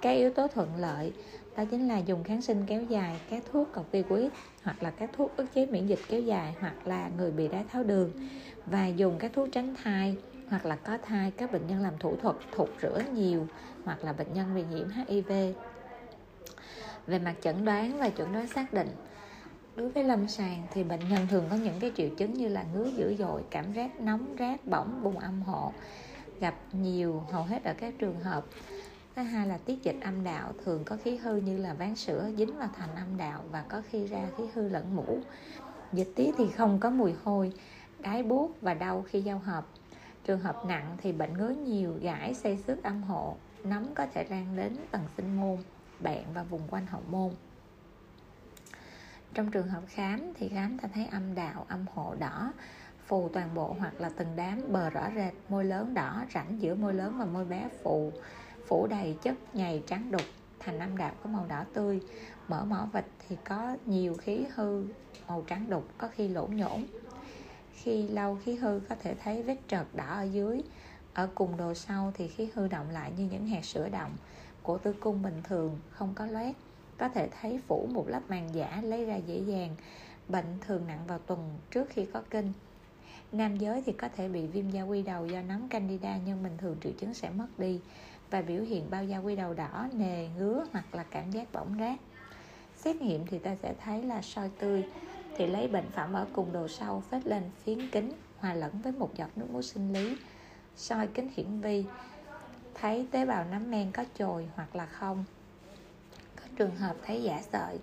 Các 0.00 0.10
yếu 0.10 0.30
tố 0.32 0.48
thuận 0.48 0.76
lợi 0.76 1.12
đó 1.56 1.64
chính 1.70 1.88
là 1.88 1.98
dùng 1.98 2.24
kháng 2.24 2.42
sinh 2.42 2.64
kéo 2.66 2.82
dài 2.82 3.20
các 3.30 3.42
thuốc 3.52 3.68
corticoid 3.74 4.32
hoặc 4.62 4.82
là 4.82 4.90
các 4.90 5.10
thuốc 5.12 5.36
ức 5.36 5.46
chế 5.54 5.66
miễn 5.66 5.86
dịch 5.86 5.98
kéo 6.08 6.20
dài, 6.20 6.54
hoặc 6.60 6.86
là 6.86 7.10
người 7.16 7.30
bị 7.30 7.48
đái 7.48 7.64
tháo 7.72 7.84
đường. 7.84 8.10
Và 8.66 8.86
dùng 8.86 9.18
các 9.18 9.32
thuốc 9.34 9.48
tránh 9.52 9.74
thai, 9.84 10.16
hoặc 10.48 10.66
là 10.66 10.76
có 10.76 10.98
thai, 11.02 11.30
các 11.30 11.52
bệnh 11.52 11.66
nhân 11.66 11.82
làm 11.82 11.94
thủ 11.98 12.16
thuật 12.16 12.36
thụt 12.52 12.68
rửa 12.82 13.02
nhiều, 13.14 13.46
hoặc 13.84 14.04
là 14.04 14.12
bệnh 14.12 14.34
nhân 14.34 14.54
bị 14.54 14.64
nhiễm 14.70 14.88
HIV 14.88 15.54
về 17.06 17.18
mặt 17.18 17.34
chẩn 17.40 17.64
đoán 17.64 17.98
và 17.98 18.08
chuẩn 18.08 18.32
đoán 18.32 18.46
xác 18.46 18.72
định, 18.72 18.88
đối 19.76 19.90
với 19.90 20.04
lâm 20.04 20.28
sàng 20.28 20.62
thì 20.72 20.84
bệnh 20.84 21.08
nhân 21.08 21.26
thường 21.30 21.44
có 21.50 21.56
những 21.56 21.80
cái 21.80 21.92
triệu 21.96 22.08
chứng 22.08 22.34
như 22.34 22.48
là 22.48 22.64
ngứa 22.74 22.90
dữ 22.96 23.14
dội, 23.18 23.42
cảm 23.50 23.72
giác 23.72 24.00
nóng, 24.00 24.36
rát 24.38 24.66
bỏng, 24.66 25.00
bùng 25.02 25.18
âm 25.18 25.42
hộ, 25.42 25.72
gặp 26.40 26.54
nhiều, 26.72 27.22
hầu 27.30 27.42
hết 27.42 27.64
ở 27.64 27.74
các 27.78 27.94
trường 27.98 28.20
hợp 28.20 28.44
thứ 29.16 29.22
hai 29.22 29.46
là 29.46 29.58
tiết 29.64 29.82
dịch 29.82 29.96
âm 30.00 30.24
đạo, 30.24 30.52
thường 30.64 30.84
có 30.84 30.96
khí 30.96 31.16
hư 31.16 31.36
như 31.36 31.56
là 31.56 31.74
ván 31.74 31.96
sữa, 31.96 32.30
dính 32.36 32.58
vào 32.58 32.68
thành 32.76 32.96
âm 32.96 33.16
đạo 33.16 33.44
và 33.50 33.64
có 33.68 33.82
khi 33.90 34.06
ra 34.06 34.26
khí 34.36 34.44
hư 34.54 34.68
lẫn 34.68 34.96
mũ. 34.96 35.18
Dịch 35.92 36.08
tiết 36.16 36.34
thì 36.38 36.50
không 36.50 36.78
có 36.78 36.90
mùi 36.90 37.14
hôi, 37.24 37.52
đái 37.98 38.22
buốt 38.22 38.60
và 38.60 38.74
đau 38.74 39.04
khi 39.08 39.22
giao 39.22 39.38
hợp. 39.38 39.66
Trường 40.24 40.40
hợp 40.40 40.64
nặng 40.66 40.96
thì 41.02 41.12
bệnh 41.12 41.32
ngứa 41.32 41.48
nhiều, 41.48 41.98
gãi 42.00 42.34
xây 42.34 42.56
xước 42.56 42.82
âm 42.82 43.02
hộ, 43.02 43.36
nấm 43.64 43.94
có 43.94 44.06
thể 44.14 44.24
lan 44.30 44.56
đến 44.56 44.76
tầng 44.90 45.04
sinh 45.16 45.36
môn 45.36 45.58
bạn 46.00 46.24
và 46.34 46.42
vùng 46.42 46.68
quanh 46.70 46.86
hậu 46.86 47.02
môn. 47.10 47.30
Trong 49.34 49.50
trường 49.50 49.68
hợp 49.68 49.82
khám 49.88 50.32
thì 50.34 50.48
khám 50.48 50.78
ta 50.78 50.88
thấy 50.94 51.06
âm 51.06 51.34
đạo, 51.34 51.66
âm 51.68 51.84
hộ 51.94 52.14
đỏ, 52.18 52.52
phù 53.06 53.28
toàn 53.28 53.54
bộ 53.54 53.76
hoặc 53.78 54.00
là 54.00 54.10
từng 54.16 54.36
đám 54.36 54.60
bờ 54.68 54.90
rõ 54.90 55.10
rệt, 55.14 55.34
môi 55.48 55.64
lớn 55.64 55.94
đỏ, 55.94 56.24
rãnh 56.34 56.60
giữa 56.60 56.74
môi 56.74 56.94
lớn 56.94 57.16
và 57.18 57.24
môi 57.24 57.44
bé 57.44 57.68
phù 57.82 58.12
phủ 58.66 58.86
đầy 58.86 59.16
chất 59.22 59.34
nhầy 59.54 59.82
trắng 59.86 60.10
đục 60.10 60.22
thành 60.60 60.78
âm 60.78 60.96
đạo 60.96 61.12
có 61.22 61.30
màu 61.30 61.46
đỏ 61.48 61.64
tươi. 61.72 62.00
Mở 62.48 62.64
mỏ 62.64 62.88
vịt 62.92 63.04
thì 63.28 63.36
có 63.44 63.76
nhiều 63.86 64.14
khí 64.14 64.44
hư, 64.54 64.84
màu 65.28 65.44
trắng 65.46 65.70
đục 65.70 65.88
có 65.98 66.08
khi 66.08 66.28
lỗ 66.28 66.46
nhổn. 66.46 66.84
Khi 67.72 68.08
lâu 68.08 68.38
khí 68.44 68.54
hư 68.54 68.80
có 68.88 68.94
thể 69.02 69.14
thấy 69.14 69.42
vết 69.42 69.56
trợt 69.68 69.86
đỏ 69.94 70.06
ở 70.06 70.22
dưới. 70.22 70.62
Ở 71.14 71.28
cùng 71.34 71.56
đồ 71.56 71.74
sau 71.74 72.12
thì 72.14 72.28
khí 72.28 72.48
hư 72.54 72.68
động 72.68 72.90
lại 72.90 73.12
như 73.16 73.28
những 73.30 73.46
hạt 73.46 73.64
sữa 73.64 73.88
động 73.88 74.10
cổ 74.64 74.78
tử 74.78 74.92
cung 75.00 75.22
bình 75.22 75.40
thường, 75.44 75.78
không 75.90 76.14
có 76.14 76.26
loét. 76.26 76.56
Có 76.98 77.08
thể 77.08 77.28
thấy 77.40 77.60
phủ 77.68 77.88
một 77.92 78.08
lớp 78.08 78.20
màng 78.28 78.54
giả 78.54 78.80
lấy 78.84 79.04
ra 79.04 79.16
dễ 79.16 79.38
dàng, 79.38 79.76
bệnh 80.28 80.58
thường 80.66 80.86
nặng 80.86 81.06
vào 81.06 81.18
tuần 81.18 81.58
trước 81.70 81.88
khi 81.88 82.06
có 82.12 82.22
kinh. 82.30 82.52
Nam 83.32 83.56
giới 83.56 83.82
thì 83.86 83.92
có 83.92 84.08
thể 84.16 84.28
bị 84.28 84.46
viêm 84.46 84.70
da 84.70 84.82
quy 84.82 85.02
đầu 85.02 85.26
do 85.26 85.42
nấm 85.42 85.68
candida 85.68 86.18
nhưng 86.26 86.42
bình 86.42 86.56
thường 86.58 86.76
triệu 86.82 86.92
chứng 86.92 87.14
sẽ 87.14 87.30
mất 87.30 87.46
đi 87.58 87.80
và 88.34 88.42
biểu 88.42 88.62
hiện 88.62 88.90
bao 88.90 89.04
da 89.04 89.18
quy 89.18 89.36
đầu 89.36 89.54
đỏ, 89.54 89.88
nề, 89.92 90.28
ngứa 90.38 90.64
hoặc 90.72 90.94
là 90.94 91.04
cảm 91.10 91.30
giác 91.30 91.52
bỏng 91.52 91.76
rát. 91.80 91.98
Xét 92.76 92.96
nghiệm 92.96 93.26
thì 93.26 93.38
ta 93.38 93.56
sẽ 93.62 93.74
thấy 93.84 94.02
là 94.02 94.22
soi 94.22 94.50
tươi 94.58 94.84
thì 95.36 95.46
lấy 95.46 95.68
bệnh 95.68 95.90
phẩm 95.90 96.12
ở 96.12 96.26
cùng 96.32 96.52
đồ 96.52 96.68
sau 96.68 97.02
phết 97.10 97.26
lên 97.26 97.42
phiến 97.64 97.88
kính 97.88 98.12
hòa 98.38 98.54
lẫn 98.54 98.80
với 98.82 98.92
một 98.92 99.14
giọt 99.14 99.28
nước 99.36 99.46
muối 99.52 99.62
sinh 99.62 99.92
lý. 99.92 100.16
Soi 100.76 101.06
kính 101.06 101.28
hiển 101.36 101.60
vi 101.60 101.84
thấy 102.74 103.06
tế 103.10 103.26
bào 103.26 103.44
nấm 103.44 103.70
men 103.70 103.92
có 103.92 104.04
chồi 104.18 104.48
hoặc 104.54 104.76
là 104.76 104.86
không. 104.86 105.24
Có 106.36 106.42
trường 106.56 106.76
hợp 106.76 106.96
thấy 107.06 107.22
giả 107.22 107.42
sợi, 107.52 107.78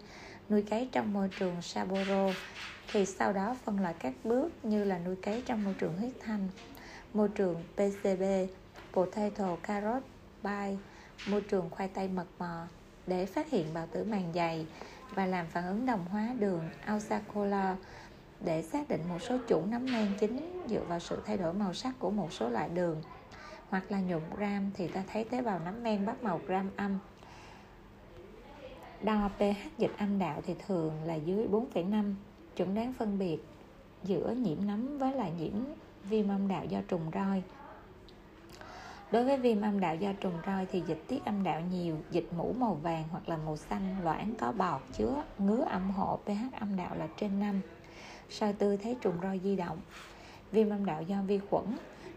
nuôi 0.49 0.61
cấy 0.61 0.89
trong 0.91 1.13
môi 1.13 1.29
trường 1.39 1.61
Saboro 1.61 2.29
thì 2.93 3.05
sau 3.05 3.33
đó 3.33 3.55
phân 3.65 3.79
loại 3.79 3.95
các 3.99 4.13
bước 4.23 4.65
như 4.65 4.83
là 4.83 4.99
nuôi 4.99 5.15
cấy 5.15 5.43
trong 5.45 5.63
môi 5.63 5.73
trường 5.73 5.97
huyết 5.97 6.13
thanh 6.19 6.47
môi 7.13 7.29
trường 7.29 7.63
PCB, 7.75 8.23
potato 8.93 9.55
carrot 9.55 10.03
bay 10.43 10.77
môi 11.29 11.41
trường 11.41 11.69
khoai 11.69 11.87
tây 11.87 12.07
mật 12.07 12.27
mò 12.39 12.67
để 13.07 13.25
phát 13.25 13.49
hiện 13.49 13.73
bào 13.73 13.87
tử 13.87 14.03
màng 14.03 14.31
dày 14.35 14.65
và 15.15 15.25
làm 15.25 15.45
phản 15.47 15.65
ứng 15.65 15.85
đồng 15.85 16.05
hóa 16.05 16.29
đường 16.39 16.69
Alsacola 16.85 17.75
để 18.45 18.61
xác 18.61 18.87
định 18.89 19.01
một 19.09 19.19
số 19.21 19.37
chủng 19.49 19.71
nấm 19.71 19.85
men 19.85 20.07
chính 20.19 20.63
dựa 20.67 20.83
vào 20.87 20.99
sự 20.99 21.21
thay 21.25 21.37
đổi 21.37 21.53
màu 21.53 21.73
sắc 21.73 21.99
của 21.99 22.11
một 22.11 22.33
số 22.33 22.49
loại 22.49 22.69
đường. 22.69 23.01
Hoặc 23.69 23.91
là 23.91 23.99
nhuộm 23.99 24.21
gram 24.37 24.71
thì 24.73 24.87
ta 24.87 25.03
thấy 25.11 25.23
tế 25.23 25.41
bào 25.41 25.59
nấm 25.59 25.83
men 25.83 26.05
bắt 26.05 26.23
màu 26.23 26.41
gram 26.47 26.69
âm. 26.75 26.97
Đo 29.03 29.29
pH 29.37 29.77
dịch 29.77 29.91
âm 29.97 30.19
đạo 30.19 30.41
thì 30.45 30.55
thường 30.67 30.93
là 31.05 31.15
dưới 31.15 31.47
4,5 31.47 32.13
chuẩn 32.55 32.75
đoán 32.75 32.93
phân 32.93 33.19
biệt 33.19 33.37
giữa 34.03 34.31
nhiễm 34.37 34.57
nấm 34.67 34.97
với 34.97 35.13
lại 35.13 35.31
nhiễm 35.39 35.53
viêm 36.03 36.29
âm 36.29 36.47
đạo 36.47 36.65
do 36.65 36.79
trùng 36.87 37.11
roi. 37.13 37.43
Đối 39.11 39.25
với 39.25 39.37
viêm 39.37 39.61
âm 39.61 39.79
đạo 39.79 39.95
do 39.95 40.13
trùng 40.13 40.33
roi 40.45 40.65
thì 40.71 40.83
dịch 40.87 41.03
tiết 41.07 41.25
âm 41.25 41.43
đạo 41.43 41.61
nhiều, 41.71 41.97
dịch 42.11 42.27
mũ 42.37 42.53
màu 42.59 42.73
vàng 42.73 43.03
hoặc 43.11 43.29
là 43.29 43.37
màu 43.37 43.57
xanh, 43.57 43.95
loãng 44.03 44.33
có 44.39 44.51
bọt 44.51 44.81
chứa 44.97 45.23
ngứa 45.37 45.63
âm 45.69 45.91
hộ 45.91 46.19
pH 46.25 46.59
âm 46.59 46.77
đạo 46.77 46.95
là 46.95 47.07
trên 47.17 47.39
5. 47.39 47.61
soi 48.29 48.53
tư 48.53 48.77
thấy 48.77 48.97
trùng 49.01 49.15
roi 49.21 49.39
di 49.43 49.55
động. 49.55 49.77
Viêm 50.51 50.69
âm 50.69 50.85
đạo 50.85 51.01
do 51.01 51.15
vi 51.27 51.39
khuẩn 51.49 51.65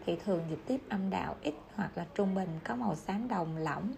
thì 0.06 0.16
thường 0.24 0.42
dịch 0.50 0.58
tiết 0.66 0.88
âm 0.88 1.10
đạo 1.10 1.36
ít 1.42 1.54
hoặc 1.74 1.90
là 1.94 2.06
trung 2.14 2.34
bình 2.34 2.48
có 2.64 2.76
màu 2.76 2.94
xám 2.94 3.28
đồng 3.28 3.56
lỏng, 3.56 3.92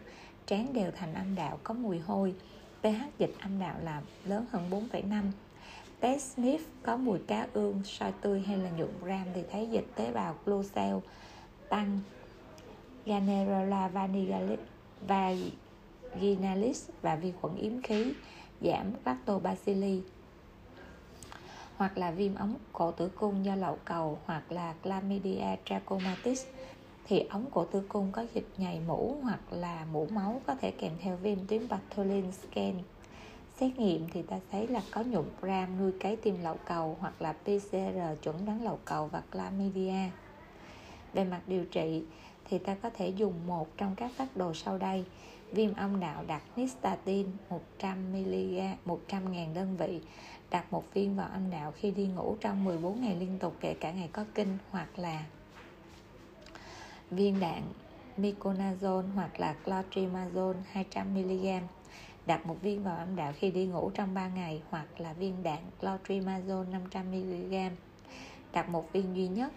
trán 0.47 0.73
đều 0.73 0.91
thành 0.91 1.15
âm 1.15 1.35
đạo 1.35 1.59
có 1.63 1.75
mùi 1.75 1.99
hôi, 1.99 2.35
pH 2.81 3.19
dịch 3.19 3.35
âm 3.41 3.59
đạo 3.59 3.77
là 3.83 4.03
lớn 4.25 4.47
hơn 4.51 4.71
4,5. 4.71 5.23
Test 6.01 6.39
sniff 6.39 6.59
có 6.83 6.97
mùi 6.97 7.19
cá 7.19 7.47
ương, 7.53 7.81
soi 7.85 8.13
tươi 8.21 8.41
hay 8.41 8.57
là 8.57 8.71
nhuộm 8.71 8.91
ram 9.07 9.25
thì 9.35 9.43
thấy 9.53 9.67
dịch 9.67 9.87
tế 9.95 10.13
bào 10.13 10.35
glucel 10.45 10.97
tăng 11.69 12.01
Gannerella 13.07 13.89
vaginalis 15.07 16.91
và 17.03 17.17
vi 17.17 17.33
khuẩn 17.41 17.57
yếm 17.57 17.83
khí, 17.83 18.05
giảm 18.61 18.93
lactobacilli 19.05 20.03
hoặc 21.77 21.99
là 21.99 22.11
viêm 22.11 22.35
ống 22.35 22.55
cổ 22.73 22.91
tử 22.93 23.09
cung 23.09 23.45
do 23.45 23.55
lậu 23.55 23.79
cầu 23.85 24.19
hoặc 24.25 24.53
là 24.53 24.75
chlamydia 24.85 25.57
trachomatis. 25.65 26.47
Thì 27.09 27.21
ống 27.21 27.45
cổ 27.51 27.65
tử 27.65 27.83
cung 27.89 28.13
có 28.13 28.27
dịch 28.35 28.49
nhầy 28.57 28.81
mũ 28.87 29.17
hoặc 29.23 29.41
là 29.51 29.87
mũ 29.93 30.07
máu 30.11 30.41
có 30.47 30.55
thể 30.55 30.71
kèm 30.71 30.93
theo 31.01 31.17
viêm 31.17 31.47
tuyến 31.47 31.69
Bartholin 31.69 32.33
scan. 32.33 32.75
Xét 33.61 33.79
nghiệm 33.79 34.09
thì 34.13 34.23
ta 34.23 34.37
thấy 34.51 34.69
là 34.69 34.83
có 34.91 35.03
nhụn 35.03 35.25
gram 35.41 35.79
nuôi 35.79 35.93
cấy 36.01 36.17
tim 36.17 36.37
lậu 36.43 36.57
cầu 36.65 36.97
hoặc 37.01 37.23
là 37.23 37.33
PCR 37.33 38.23
chuẩn 38.23 38.47
đoán 38.47 38.63
lậu 38.65 38.79
cầu 38.85 39.07
và 39.07 39.23
chlamydia. 39.33 40.11
Về 41.13 41.25
mặt 41.25 41.41
điều 41.47 41.65
trị 41.65 42.03
thì 42.49 42.59
ta 42.59 42.75
có 42.75 42.91
thể 42.91 43.09
dùng 43.09 43.47
một 43.47 43.77
trong 43.77 43.95
các 43.97 44.11
phác 44.17 44.37
đồ 44.37 44.55
sau 44.55 44.79
đây. 44.79 45.05
Viêm 45.53 45.75
âm 45.75 46.01
đạo 46.01 46.25
đặt 46.27 46.43
nystatin 46.57 47.27
100mg 47.81 48.75
100.000 48.87 49.55
đơn 49.55 49.77
vị. 49.77 50.01
Đặt 50.51 50.73
một 50.73 50.85
viên 50.95 51.17
vào 51.17 51.29
âm 51.33 51.51
đạo 51.51 51.73
khi 51.77 51.91
đi 51.91 52.07
ngủ 52.07 52.37
trong 52.41 52.65
14 52.65 53.01
ngày 53.01 53.17
liên 53.17 53.39
tục 53.39 53.55
kể 53.61 53.75
cả 53.81 53.93
ngày 53.93 54.09
có 54.13 54.25
kinh 54.35 54.59
hoặc 54.71 54.99
là 54.99 55.25
viên 57.11 57.41
đạn 57.41 57.63
miconazole 58.19 59.13
hoặc 59.15 59.41
là 59.41 59.55
clotrimazole 59.65 60.55
200mg 60.73 61.61
đặt 62.27 62.47
một 62.47 62.57
viên 62.63 62.83
vào 62.83 62.97
âm 62.97 63.17
đạo 63.17 63.33
khi 63.39 63.51
đi 63.51 63.67
ngủ 63.67 63.91
trong 63.95 64.15
3 64.15 64.29
ngày 64.29 64.63
hoặc 64.71 64.87
là 64.99 65.13
viên 65.13 65.43
đạn 65.43 65.59
clotrimazole 65.81 66.65
500mg 66.91 67.71
đặt 68.53 68.69
một 68.69 68.93
viên 68.93 69.17
duy 69.17 69.29
nhất 69.29 69.53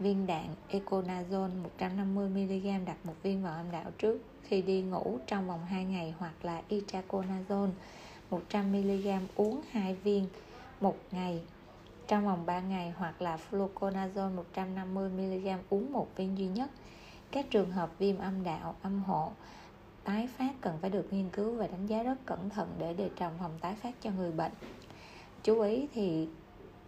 viên 0.00 0.26
đạn 0.26 0.54
Econazole 0.70 1.62
150mg 1.78 2.84
đặt 2.84 2.96
một 3.04 3.14
viên 3.22 3.42
vào 3.42 3.52
âm 3.54 3.70
đạo 3.70 3.90
trước 3.98 4.18
khi 4.42 4.62
đi 4.62 4.82
ngủ 4.82 5.18
trong 5.26 5.48
vòng 5.48 5.64
2 5.64 5.84
ngày 5.84 6.14
hoặc 6.18 6.44
là 6.44 6.62
Itraconazole 6.68 7.70
100mg 8.30 9.20
uống 9.36 9.60
2 9.70 9.94
viên 9.94 10.26
một 10.80 10.96
ngày 11.10 11.40
trong 12.06 12.26
vòng 12.26 12.46
3 12.46 12.60
ngày 12.60 12.92
hoặc 12.96 13.22
là 13.22 13.38
Fluconazole 13.50 14.42
150mg 14.54 15.58
uống 15.70 15.92
một 15.92 16.16
viên 16.16 16.38
duy 16.38 16.46
nhất. 16.46 16.70
Các 17.30 17.46
trường 17.50 17.70
hợp 17.70 17.90
viêm 17.98 18.18
âm 18.18 18.44
đạo, 18.44 18.74
âm 18.82 19.02
hộ 19.02 19.32
tái 20.04 20.28
phát 20.36 20.52
cần 20.60 20.78
phải 20.80 20.90
được 20.90 21.12
nghiên 21.12 21.28
cứu 21.28 21.54
và 21.54 21.66
đánh 21.66 21.86
giá 21.86 22.02
rất 22.02 22.26
cẩn 22.26 22.50
thận 22.50 22.68
để 22.78 22.94
đề 22.94 23.10
phòng 23.18 23.32
phòng 23.38 23.58
tái 23.60 23.74
phát 23.82 23.94
cho 24.02 24.10
người 24.10 24.32
bệnh. 24.32 24.52
Chú 25.42 25.60
ý 25.60 25.88
thì 25.94 26.28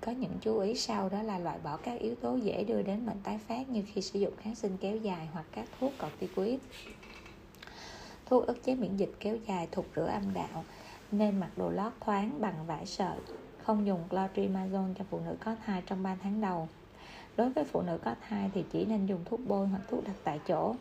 có 0.06 0.12
những 0.12 0.38
chú 0.40 0.58
ý 0.58 0.74
sau 0.74 1.08
đó 1.08 1.22
là 1.22 1.38
loại 1.38 1.58
bỏ 1.64 1.76
các 1.76 2.00
yếu 2.00 2.14
tố 2.14 2.36
dễ 2.36 2.64
đưa 2.64 2.82
đến 2.82 3.06
bệnh 3.06 3.20
tái 3.22 3.38
phát 3.48 3.68
như 3.68 3.82
khi 3.86 4.02
sử 4.02 4.18
dụng 4.18 4.32
kháng 4.36 4.54
sinh 4.54 4.76
kéo 4.80 4.96
dài 4.96 5.28
hoặc 5.32 5.46
các 5.52 5.64
thuốc 5.80 5.92
corticoid. 5.98 6.60
Thuốc 8.26 8.46
ức 8.46 8.64
chế 8.64 8.74
miễn 8.74 8.96
dịch 8.96 9.12
kéo 9.20 9.36
dài 9.48 9.68
thuộc 9.72 9.86
rửa 9.96 10.06
âm 10.06 10.34
đạo, 10.34 10.64
nên 11.12 11.40
mặc 11.40 11.50
đồ 11.56 11.70
lót 11.70 11.92
thoáng 12.00 12.40
bằng 12.40 12.66
vải 12.66 12.86
sợi, 12.86 13.18
không 13.62 13.86
dùng 13.86 14.00
clotrimazole 14.10 14.94
cho 14.98 15.04
phụ 15.10 15.20
nữ 15.20 15.36
có 15.44 15.56
thai 15.66 15.82
trong 15.86 16.02
3 16.02 16.16
tháng 16.22 16.40
đầu. 16.40 16.68
Đối 17.36 17.50
với 17.50 17.64
phụ 17.64 17.82
nữ 17.82 17.98
có 18.04 18.14
thai 18.28 18.50
thì 18.54 18.64
chỉ 18.72 18.84
nên 18.84 19.06
dùng 19.06 19.24
thuốc 19.24 19.40
bôi 19.46 19.66
hoặc 19.66 19.82
thuốc 19.88 20.04
đặt 20.04 20.16
tại 20.24 20.40
chỗ. 20.48 20.74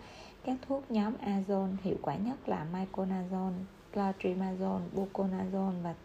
Các 0.45 0.57
thuốc 0.67 0.91
nhóm 0.91 1.13
azone 1.25 1.75
hiệu 1.83 1.95
quả 2.01 2.15
nhất 2.15 2.49
là 2.49 2.65
miconazole 2.73 3.63
clotrimazole, 3.93 4.81
buconazole 4.95 5.81
và 5.81 5.95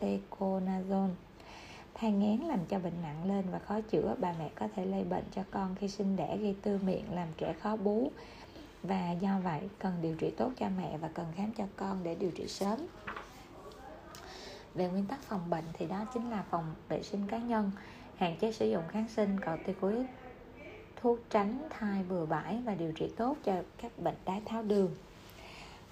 teconazole 0.00 1.14
thai 2.00 2.12
ngán 2.12 2.48
làm 2.48 2.58
cho 2.68 2.78
bệnh 2.78 3.02
nặng 3.02 3.28
lên 3.28 3.44
và 3.50 3.58
khó 3.58 3.80
chữa 3.80 4.14
bà 4.18 4.34
mẹ 4.38 4.50
có 4.54 4.68
thể 4.76 4.86
lây 4.86 5.04
bệnh 5.04 5.24
cho 5.34 5.42
con 5.50 5.74
khi 5.80 5.88
sinh 5.88 6.16
đẻ 6.16 6.36
gây 6.36 6.56
tư 6.62 6.78
miệng 6.82 7.14
làm 7.14 7.28
trẻ 7.36 7.54
khó 7.60 7.76
bú. 7.76 8.10
Và 8.82 9.12
do 9.12 9.38
vậy 9.44 9.68
cần 9.78 9.94
điều 10.02 10.14
trị 10.14 10.30
tốt 10.36 10.52
cho 10.58 10.66
mẹ 10.78 10.98
và 10.98 11.08
cần 11.14 11.26
khám 11.36 11.52
cho 11.58 11.64
con 11.76 11.98
để 12.02 12.14
điều 12.14 12.30
trị 12.30 12.48
sớm. 12.48 12.78
Về 14.74 14.88
nguyên 14.88 15.04
tắc 15.06 15.22
phòng 15.22 15.50
bệnh 15.50 15.64
thì 15.72 15.86
đó 15.86 16.06
chính 16.14 16.30
là 16.30 16.44
phòng 16.50 16.74
vệ 16.88 17.02
sinh 17.02 17.26
cá 17.26 17.38
nhân. 17.38 17.70
Hạn 18.16 18.36
chế 18.40 18.52
sử 18.52 18.70
dụng 18.70 18.84
kháng 18.88 19.08
sinh 19.08 19.40
corticoid 19.40 20.06
thuốc 20.96 21.18
tránh 21.30 21.68
thai 21.70 22.02
bừa 22.08 22.26
bãi 22.26 22.58
và 22.64 22.74
điều 22.74 22.92
trị 22.92 23.10
tốt 23.16 23.36
cho 23.44 23.62
các 23.82 23.98
bệnh 23.98 24.16
đái 24.24 24.42
tháo 24.46 24.62
đường. 24.62 24.90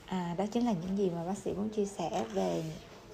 À, 0.07 0.35
đó 0.39 0.45
chính 0.53 0.67
là 0.67 0.73
những 0.73 0.99
gì 0.99 1.11
mà 1.11 1.25
bác 1.25 1.39
sĩ 1.39 1.53
muốn 1.53 1.69
chia 1.69 1.87
sẻ 1.87 2.25
về 2.33 2.63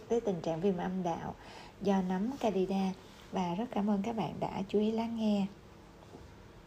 cái 0.08 0.20
tình 0.20 0.40
trạng 0.40 0.60
viêm 0.60 0.76
âm 0.76 1.02
đạo 1.02 1.34
do 1.82 2.02
nấm 2.08 2.30
candida 2.40 2.92
và 3.32 3.54
rất 3.54 3.64
cảm 3.70 3.90
ơn 3.90 4.02
các 4.02 4.16
bạn 4.16 4.40
đã 4.40 4.62
chú 4.68 4.78
ý 4.78 4.90
lắng 4.90 5.16
nghe. 5.16 5.46